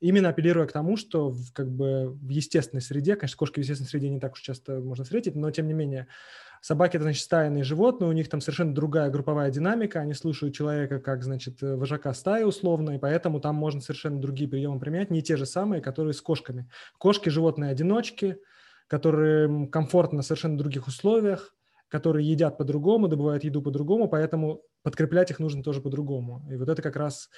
[0.00, 3.88] именно апеллируя к тому, что в, как бы в естественной среде, конечно, кошки в естественной
[3.88, 6.06] среде не так уж часто можно встретить, но тем не менее,
[6.60, 11.00] собаки– это, значит, стайные животные, у них там совершенно другая групповая динамика, они слушают человека
[11.00, 15.36] как, значит, вожака стаи условно, и поэтому там можно совершенно другие приемы применять, не те
[15.36, 16.68] же самые, которые с кошками.
[16.98, 18.38] Кошки– животные-одиночки,
[18.86, 21.54] которые комфортно на совершенно других условиях,
[21.88, 26.44] которые едят по-другому, добывают еду по-другому, поэтому подкреплять их нужно тоже по-другому.
[26.50, 27.28] И вот это как раз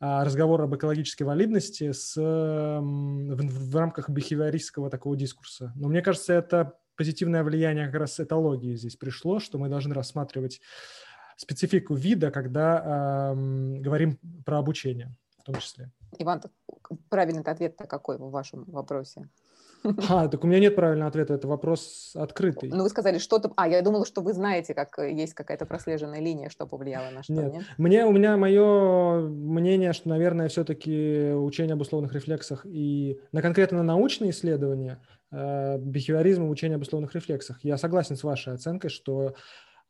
[0.00, 5.72] а, разговор об экологической валидности с, в, в рамках бихевиористского такого дискурса.
[5.76, 10.60] Но мне кажется, это позитивное влияние как раз этологии здесь пришло, что мы должны рассматривать
[11.36, 13.34] специфику вида, когда э,
[13.80, 15.90] говорим про обучение в том числе.
[16.18, 16.40] Иван,
[17.08, 19.28] правильный ответ-то какой в вашем вопросе?
[20.08, 22.68] А, так у меня нет правильного ответа, это вопрос открытый.
[22.70, 23.52] Ну, вы сказали что-то...
[23.56, 27.22] А, я думала, что вы знаете, как э, есть какая-то прослеженная линия, что повлияло на
[27.22, 27.52] что, нет?
[27.52, 27.64] нет?
[27.78, 33.82] Мне, у меня мое мнение, что, наверное, все-таки учение об условных рефлексах и на конкретно
[33.82, 35.00] научные исследования
[35.30, 37.58] э, бихевиоризма, учение об условных рефлексах.
[37.62, 39.34] Я согласен с вашей оценкой, что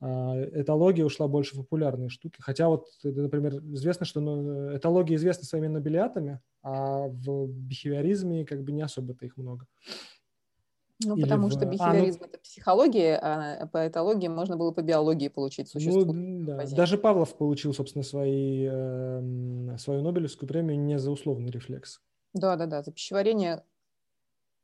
[0.02, 2.40] этология ушла больше в популярные штуки.
[2.40, 8.72] Хотя вот, например, известно, что ну, этология известна своими нобелиатами, а в бихевиоризме как бы
[8.72, 9.66] не особо-то их много.
[11.04, 11.52] Ну, Или потому в...
[11.52, 12.28] что бихевиоризм а, ну...
[12.28, 16.12] это психология, а по этологии можно было по биологии получить существо.
[16.12, 16.64] Ну, да.
[16.66, 22.00] Даже Павлов получил, собственно, свои, э, свою Нобелевскую премию не за условный рефлекс.
[22.34, 23.62] Да, да, да, за пищеварение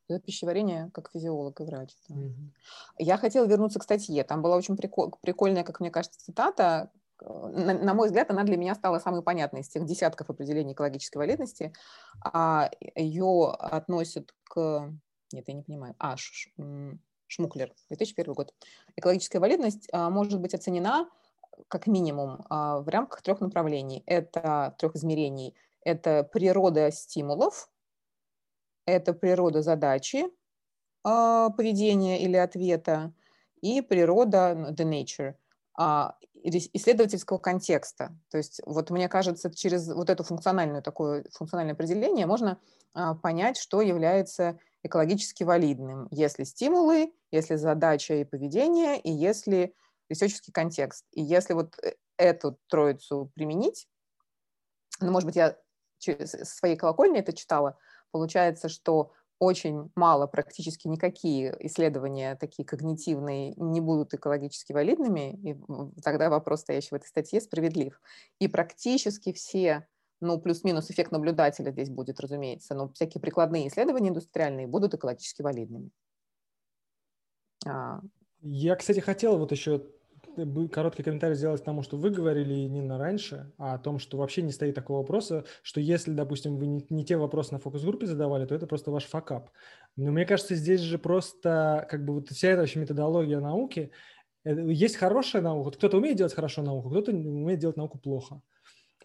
[0.08, 1.90] за пищеварение как физиолог и врач.
[2.08, 2.14] Да.
[2.14, 2.50] Mm-hmm.
[2.98, 4.24] Я хотела вернуться к статье.
[4.24, 6.90] Там была очень прикол, прикольная, как мне кажется, цитата.
[7.20, 11.18] На, на мой взгляд, она для меня стала самой понятной из тех десятков определений экологической
[11.18, 11.72] валидности.
[12.22, 14.92] А ее относят к...
[15.32, 15.94] Нет, я не понимаю.
[15.98, 16.50] А, Ш,
[17.26, 18.54] Шмуклер, 2001 год.
[18.96, 21.08] Экологическая валидность а, может быть оценена
[21.68, 24.02] как минимум а, в рамках трех направлений.
[24.06, 25.54] Это трех измерений.
[25.82, 27.68] Это природа стимулов,
[28.88, 30.24] это природа задачи
[31.04, 33.12] а, поведения или ответа
[33.60, 35.34] и природа ну, the nature
[35.76, 38.16] а, исследовательского контекста.
[38.30, 42.58] То есть вот мне кажется, через вот это функциональное такое функциональное определение можно
[42.94, 49.74] а, понять, что является экологически валидным, если стимулы, если задача и поведение, и если
[50.08, 51.04] ресерческий контекст.
[51.12, 53.88] И если вот э, эту троицу применить,
[55.00, 55.56] ну, может быть, я
[55.98, 57.76] через своей колокольни это читала,
[58.10, 65.56] Получается, что очень мало, практически никакие исследования такие когнитивные не будут экологически валидными, и
[66.02, 68.00] тогда вопрос, стоящий в этой статье, справедлив.
[68.40, 69.86] И практически все,
[70.20, 75.90] ну, плюс-минус эффект наблюдателя здесь будет, разумеется, но всякие прикладные исследования индустриальные будут экологически валидными.
[77.64, 78.00] А.
[78.40, 79.84] Я, кстати, хотел вот еще
[80.70, 84.42] короткий комментарий сделать к тому, что вы говорили, Нина, раньше, а о том, что вообще
[84.42, 88.46] не стоит такого вопроса, что если, допустим, вы не, не те вопросы на фокус-группе задавали,
[88.46, 89.50] то это просто ваш факап.
[89.96, 93.90] Но мне кажется, здесь же просто как бы вот вся эта вообще методология науки,
[94.44, 98.40] есть хорошая наука, кто-то умеет делать хорошо науку, кто-то умеет делать науку плохо.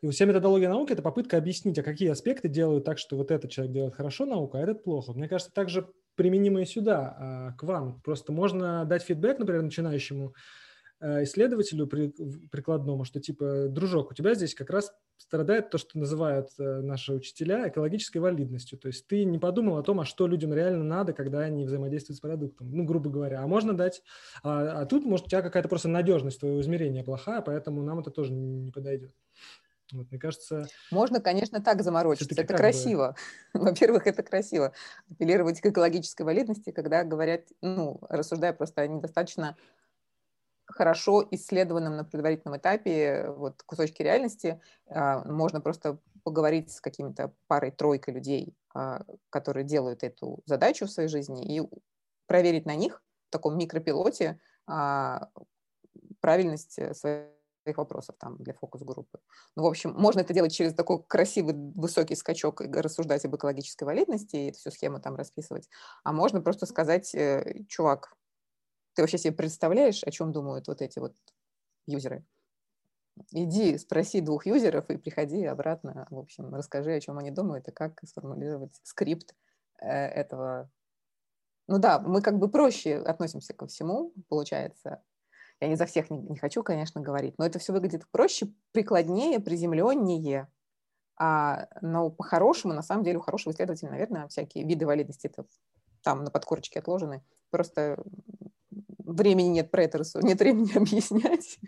[0.02, 3.52] И вся методология науки– это попытка объяснить, а какие аспекты делают так, что вот этот
[3.52, 5.14] человек делает хорошо науку, а этот плохо.
[5.14, 8.02] Мне кажется, также применимо и сюда, а, к вам.
[8.02, 10.63] Просто можно дать фидбэк, например, начинающему, Э,
[11.24, 16.82] исследователю прикладному, что типа, дружок, у тебя здесь как раз страдает то, что называют э,
[16.82, 18.78] наши учителя экологической валидностью.
[18.78, 22.18] То есть ты не подумал о том, а что людям реально надо, когда они взаимодействуют
[22.18, 23.42] с продуктом, ну, грубо говоря.
[23.42, 24.02] А можно дать...
[24.44, 28.12] А, а тут, может, у тебя какая-то просто надежность твоего измерения плохая, поэтому нам это
[28.12, 29.12] тоже не подойдет.
[29.92, 30.68] Вот, мне кажется...
[30.92, 32.34] Можно, конечно, так заморочиться.
[32.36, 33.16] Это красиво.
[33.54, 33.62] Бы...
[33.72, 34.74] Во-первых, это красиво.
[35.12, 39.56] Апеллировать к экологической валидности, когда говорят, ну, рассуждая просто о недостаточно
[40.74, 44.60] хорошо исследованным на предварительном этапе вот, кусочки реальности.
[44.88, 51.10] А, можно просто поговорить с какими-то парой-тройкой людей, а, которые делают эту задачу в своей
[51.10, 51.62] жизни, и
[52.28, 55.30] проверить на них в таком микропилоте а,
[56.20, 57.28] правильность своих
[57.78, 59.20] вопросов там для фокус-группы.
[59.56, 63.84] Ну, в общем, можно это делать через такой красивый высокий скачок и рассуждать об экологической
[63.84, 65.70] валидности и всю схему там расписывать.
[66.04, 68.16] А можно просто сказать, э, чувак,
[68.94, 71.16] ты вообще себе представляешь, о чем думают вот эти вот
[71.88, 72.26] юзеры?
[73.32, 76.08] Иди, спроси двух юзеров и приходи обратно.
[76.10, 79.36] В общем, расскажи, о чем они думают и как сформулировать скрипт
[79.80, 80.70] э, этого.
[81.68, 85.04] Ну да, мы как бы проще относимся ко всему, получается.
[85.60, 89.40] Я не за всех не, не хочу, конечно, говорить, но это все выглядит проще, прикладнее,
[89.40, 90.52] приземленнее.
[91.16, 95.46] А, но по-хорошему, на самом деле, у хорошего исследователя, наверное, всякие виды валидности это
[96.02, 97.24] там на подкорочке отложены.
[97.52, 98.04] Просто
[99.16, 101.60] времени нет про это, нет времени объяснять.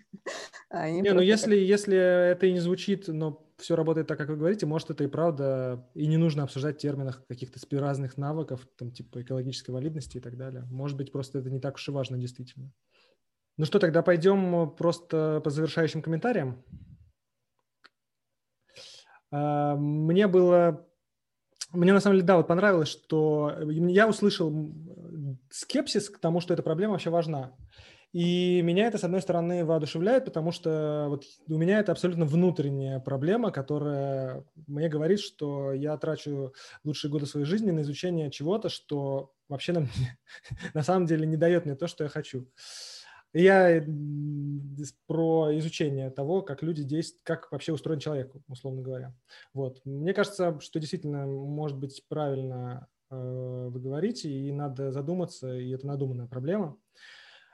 [0.69, 4.35] Они не, ну если, если это и не звучит, но все работает так, как вы
[4.35, 8.91] говорите, может, это и правда, и не нужно обсуждать в терминах каких-то разных навыков, там,
[8.91, 10.65] типа экологической валидности и так далее.
[10.69, 12.71] Может быть, просто это не так уж и важно действительно.
[13.57, 16.63] Ну что, тогда пойдем просто по завершающим комментариям.
[19.31, 20.85] А, мне было
[21.75, 24.49] мне на самом деле, да, вот понравилось, что я услышал
[25.49, 27.55] скепсис к тому, что эта проблема вообще важна.
[28.15, 33.01] И меня это, с одной стороны, воодушевляет, потому что вот у меня это абсолютно внутренняя
[33.01, 36.53] проблема, которая мне говорит, что я трачу
[36.85, 39.89] лучшие годы своей жизни на изучение чего-то, что вообще нам,
[40.73, 42.47] на самом деле не дает мне то, что я хочу.
[43.33, 43.83] Я
[45.07, 49.13] про изучение того, как люди действуют, как вообще устроен человек, условно говоря.
[49.53, 49.81] Вот.
[49.83, 56.27] Мне кажется, что действительно может быть правильно вы говорите, и надо задуматься, и это надуманная
[56.27, 56.77] проблема.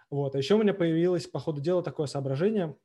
[0.09, 0.35] Вот.
[0.35, 2.75] А еще у меня появилось по ходу дела такое соображение,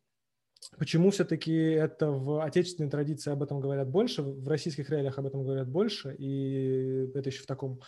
[0.78, 5.42] почему все-таки это в отечественной традиции об этом говорят больше, в российских реалиях об этом
[5.42, 7.80] говорят больше, и это еще в таком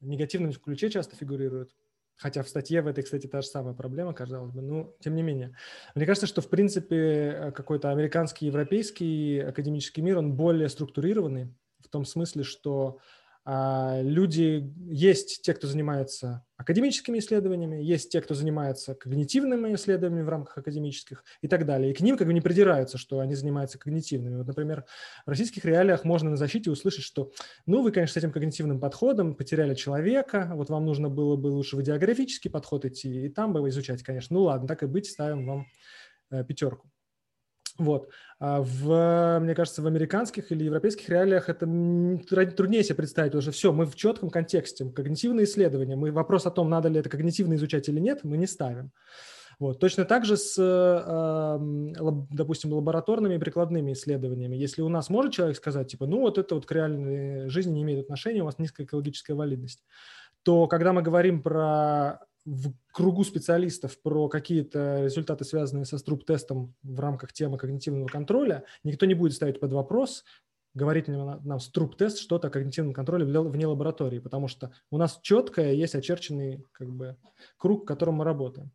[0.00, 1.70] негативном ключе часто фигурирует.
[2.16, 4.62] Хотя в статье в этой, кстати, та же самая проблема, казалось бы.
[4.62, 5.56] Но тем не менее.
[5.96, 11.88] Мне кажется, что, в принципе, э, какой-то американский, европейский академический мир, он более структурированный в
[11.88, 12.98] том смысле, что
[13.46, 20.58] люди, есть те, кто занимается академическими исследованиями, есть те, кто занимается когнитивными исследованиями в рамках
[20.58, 21.90] академических и так далее.
[21.90, 24.36] И к ним как бы не придираются, что они занимаются когнитивными.
[24.36, 24.84] Вот, например,
[25.26, 27.32] в российских реалиях можно на защите услышать, что,
[27.66, 31.76] ну, вы, конечно, с этим когнитивным подходом потеряли человека, вот вам нужно было бы лучше
[31.76, 34.34] в идеографический подход идти, и там бы изучать, конечно.
[34.34, 35.66] Ну, ладно, так и быть, ставим вам
[36.30, 36.93] э, пятерку.
[37.76, 38.08] Вот.
[38.38, 41.66] А в, мне кажется, в американских или европейских реалиях это
[42.56, 43.34] труднее себе представить.
[43.34, 44.84] Уже все, мы в четком контексте.
[44.84, 45.96] Когнитивные исследования.
[45.96, 48.92] Мы вопрос о том, надо ли это когнитивно изучать или нет, мы не ставим.
[49.58, 49.78] Вот.
[49.80, 50.56] Точно так же с,
[52.30, 54.56] допустим, лабораторными и прикладными исследованиями.
[54.56, 57.82] Если у нас может человек сказать, типа, ну вот это вот к реальной жизни не
[57.82, 59.84] имеет отношения, у вас низкая экологическая валидность,
[60.42, 67.00] то когда мы говорим про в кругу специалистов про какие-то результаты, связанные со струп-тестом в
[67.00, 70.24] рамках темы когнитивного контроля, никто не будет ставить под вопрос,
[70.74, 75.94] говорить нам, струп-тест что-то о когнитивном контроле вне лаборатории, потому что у нас четкое есть
[75.94, 77.16] очерченный как бы,
[77.56, 78.72] круг, в котором мы работаем.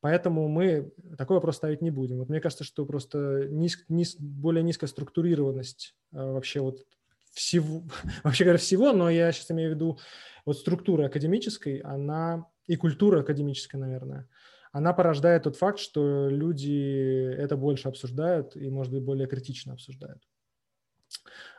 [0.00, 2.18] Поэтому мы такой вопрос ставить не будем.
[2.18, 6.86] Вот мне кажется, что просто низ, низ, более низкая структурированность э, вообще вот
[7.32, 7.82] всего,
[8.24, 9.98] вообще говоря, всего, но я сейчас имею в виду
[10.46, 14.28] вот структура академической, она и культура академическая, наверное,
[14.70, 20.22] она порождает тот факт, что люди это больше обсуждают и, может быть, более критично обсуждают.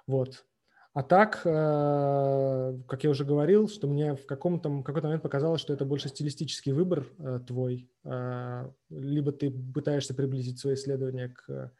[0.07, 0.45] Вот.
[0.93, 5.73] А так, э, как я уже говорил, что мне в каком-то какой-то момент показалось, что
[5.73, 7.89] это больше стилистический выбор э, твой.
[8.05, 11.73] Э, либо ты пытаешься приблизить свои исследования к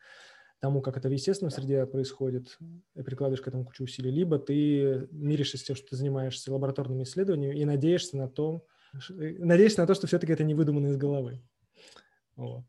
[0.60, 2.58] тому, как это в естественной среде происходит,
[2.96, 7.04] и прикладываешь к этому кучу усилий, либо ты миришься с тем, что ты занимаешься лабораторными
[7.04, 8.66] исследованиями и надеешься на то,
[9.10, 11.42] надеешься на то, что все-таки это не выдумано из головы.
[12.36, 12.64] Вот.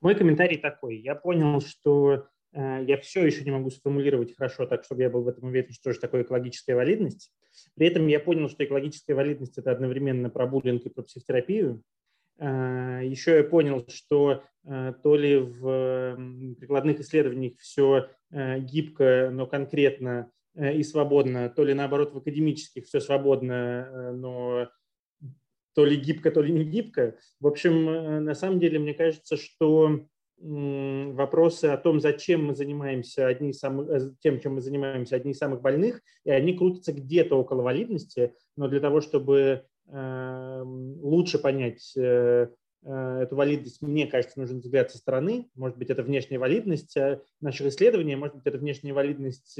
[0.00, 0.96] Мой комментарий такой.
[0.96, 5.22] Я понял, что э, я все еще не могу сформулировать хорошо так, чтобы я был
[5.22, 7.32] в этом уверен, что же такое экологическая валидность.
[7.74, 11.82] При этом я понял, что экологическая валидность– это одновременно про буллинг и про психотерапию.
[12.40, 16.16] Э, еще я понял, что э, то ли в
[16.58, 23.00] прикладных исследованиях все э, гибко, но конкретно и свободно, то ли наоборот в академических все
[23.00, 24.68] свободно, но
[25.80, 27.16] то ли гибко, то ли не гибко.
[27.40, 30.00] В общем, на самом деле, мне кажется, что
[30.38, 35.60] вопросы о том, зачем мы занимаемся одни самых, тем, чем мы занимаемся, одни из самых
[35.60, 42.48] больных, и они крутятся где-то около валидности, но для того, чтобы Эм, лучше понять э,
[42.84, 45.48] э, эту валидность, мне кажется, нужен взгляд со стороны.
[45.56, 49.58] Может быть, это внешняя валидность э, наших исследований, может быть, это внешняя валидность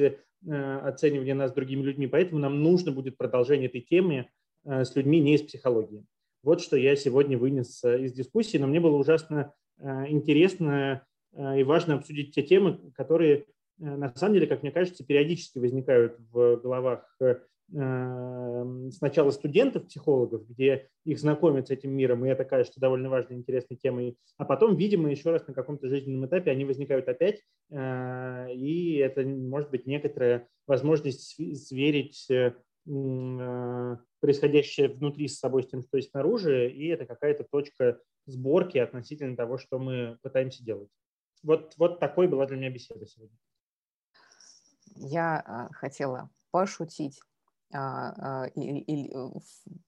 [0.49, 2.07] оценивания нас другими людьми.
[2.07, 4.29] Поэтому нам нужно будет продолжение этой темы
[4.65, 6.05] с людьми не из психологии.
[6.43, 11.05] Вот что я сегодня вынес из дискуссии, но мне было ужасно интересно
[11.35, 13.47] и важно обсудить те темы, которые
[13.79, 17.07] на самом деле, как мне кажется, периодически возникают в головах
[17.73, 23.37] Эм, сначала студентов, психологов, где их знакомят с этим миром, и это кажется довольно важной,
[23.37, 28.53] интересной темой, а потом, видимо, еще раз на каком-то жизненном этапе они возникают опять, э,
[28.55, 32.53] и это может быть некоторая возможность сверить э, э,
[34.21, 39.37] происходящее внутри с собой с тем, что есть снаружи, и это какая-то точка сборки относительно
[39.37, 40.89] того, что мы пытаемся делать.
[41.43, 43.37] Вот, вот такой была для меня беседа сегодня.
[44.97, 47.21] Я хотела пошутить
[47.73, 49.29] а, а, и, и, э,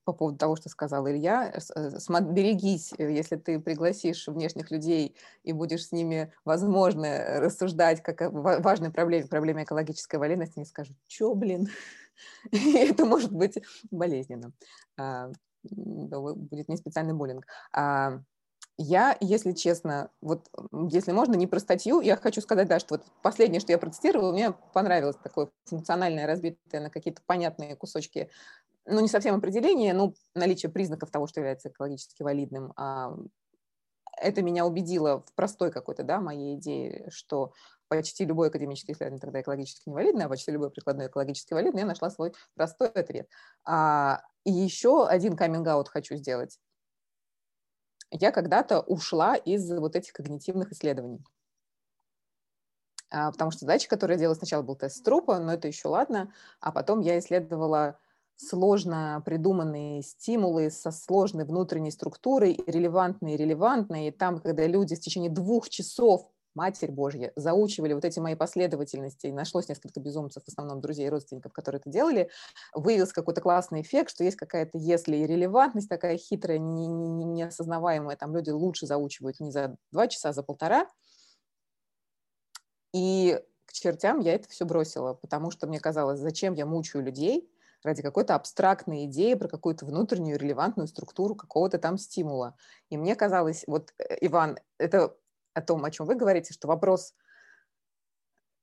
[0.04, 5.52] по поводу того, что сказал Илья, э, берегись, э, если ты пригласишь внешних людей и
[5.52, 11.34] будешь с ними, возможно, рассуждать как о важной проблеме, проблеме экологической валидности, они скажут, что,
[11.34, 11.70] блин,
[12.52, 13.59] это может быть
[13.90, 14.52] болезненно.
[14.98, 15.30] А,
[15.62, 17.47] будет не специальный буллинг.
[18.78, 20.48] Я, если честно, вот
[20.90, 24.32] если можно, не про статью, я хочу сказать, да, что вот последнее, что я процитировала,
[24.32, 28.30] мне понравилось такое функциональное, разбитое на какие-то понятные кусочки,
[28.86, 32.72] ну, не совсем определение, но наличие признаков того, что является экологически валидным.
[32.76, 33.14] А,
[34.16, 37.52] это меня убедило в простой какой-то, да, моей идее, что
[37.97, 42.10] почти любой академический исследование тогда экологически невалидное, а почти любой прикладной экологически валидный, я нашла
[42.10, 43.28] свой простой ответ.
[43.64, 46.59] А, и еще один каминг хочу сделать
[48.12, 51.24] я когда-то ушла из вот этих когнитивных исследований.
[53.10, 56.32] А, потому что задача, которую я делала сначала, был тест трупа, но это еще ладно,
[56.60, 57.98] а потом я исследовала
[58.36, 64.09] сложно придуманные стимулы со сложной внутренней структурой, релевантные, релевантные.
[64.09, 69.26] И там, когда люди в течение двух часов Матерь Божья, заучивали вот эти мои последовательности,
[69.26, 72.30] и нашлось несколько безумцев, в основном друзей и родственников, которые это делали,
[72.74, 78.16] выявился какой-то классный эффект, что есть какая-то, если и релевантность такая хитрая, не, не, неосознаваемая,
[78.16, 80.86] там люди лучше заучивают не за два часа, а за полтора.
[82.92, 87.48] И к чертям я это все бросила, потому что мне казалось, зачем я мучаю людей
[87.82, 92.56] ради какой-то абстрактной идеи про какую-то внутреннюю релевантную структуру какого-то там стимула.
[92.90, 95.16] И мне казалось, вот, э, Иван, это
[95.54, 97.14] о том, о чем вы говорите, что вопрос,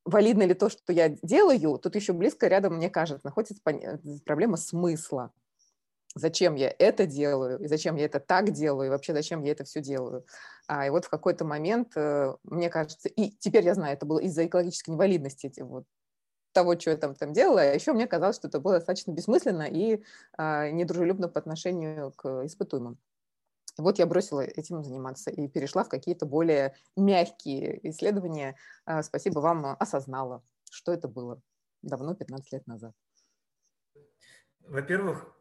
[0.06, 3.61] валидно ли то, что я делаю, тут еще близко рядом, мне кажется, находится
[4.26, 5.32] проблема смысла.
[6.16, 9.64] Зачем я это делаю, и зачем я это так делаю, и вообще зачем я это
[9.64, 10.26] все делаю.
[10.68, 14.18] А, и вот в какой-то момент, э, мне кажется, и теперь я знаю, это было
[14.18, 15.86] из-за экологической невалидности вот
[16.52, 19.68] того, что я там, там делала, а еще мне казалось, что это было достаточно бессмысленно
[19.70, 20.03] и
[20.38, 22.98] а, недружелюбно по отношению к испытуемым.
[23.80, 28.56] Вот я бросила этим заниматься и перешла в какие-то более мягкие исследования.
[28.86, 31.42] А, спасибо вам, осознала, что это было
[31.82, 32.94] давно, 15 лет назад.
[34.60, 35.34] Во-первых,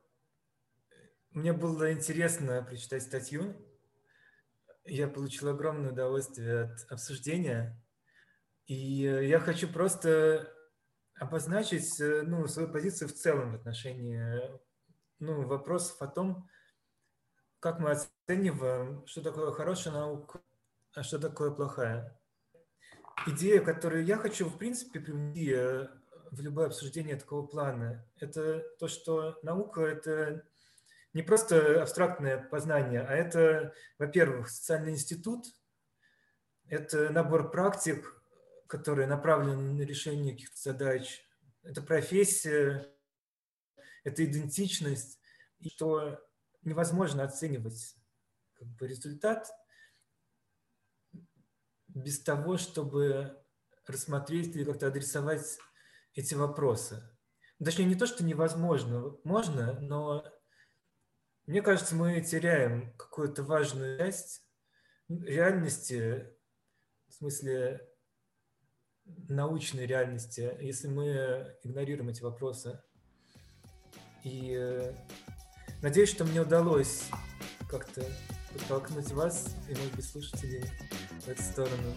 [1.31, 3.55] мне было интересно прочитать статью.
[4.85, 7.82] Я получил огромное удовольствие от обсуждения.
[8.66, 10.52] И я хочу просто
[11.15, 14.40] обозначить ну, свою позицию в целом в отношении
[15.19, 16.48] ну, вопросов о том,
[17.60, 20.40] как мы оцениваем, что такое хорошая наука,
[20.94, 22.18] а что такое плохая.
[23.26, 25.89] Идея, которую я хочу, в принципе, привнести э,
[26.30, 28.06] в любое обсуждение такого плана.
[28.16, 30.44] Это то, что наука— это
[31.14, 35.47] не просто абстрактное познание, а это, во-первых, социальный институт,
[36.68, 38.22] это набор практик,
[38.68, 41.26] которые направлены на решение каких-то задач,
[41.62, 42.94] это профессия,
[44.05, 45.18] это идентичность,
[45.59, 46.20] и что
[46.68, 47.96] невозможно оценивать
[48.54, 49.48] как бы, результат
[51.88, 53.42] без того, чтобы
[53.86, 55.58] рассмотреть или как-то адресовать
[56.14, 57.02] эти вопросы.
[57.62, 60.24] Точнее, не то, что невозможно, можно, но
[61.46, 64.46] мне кажется, мы теряем какую-то важную часть
[65.08, 66.36] реальности,
[67.08, 67.88] в смысле
[69.28, 72.82] научной реальности, если мы игнорируем эти вопросы.
[74.24, 74.92] И
[75.82, 77.05] надеюсь, что мне удалось
[77.68, 78.05] как-то
[78.52, 80.64] подтолкнуть вас и, может слушателей
[81.24, 81.94] в эту сторону.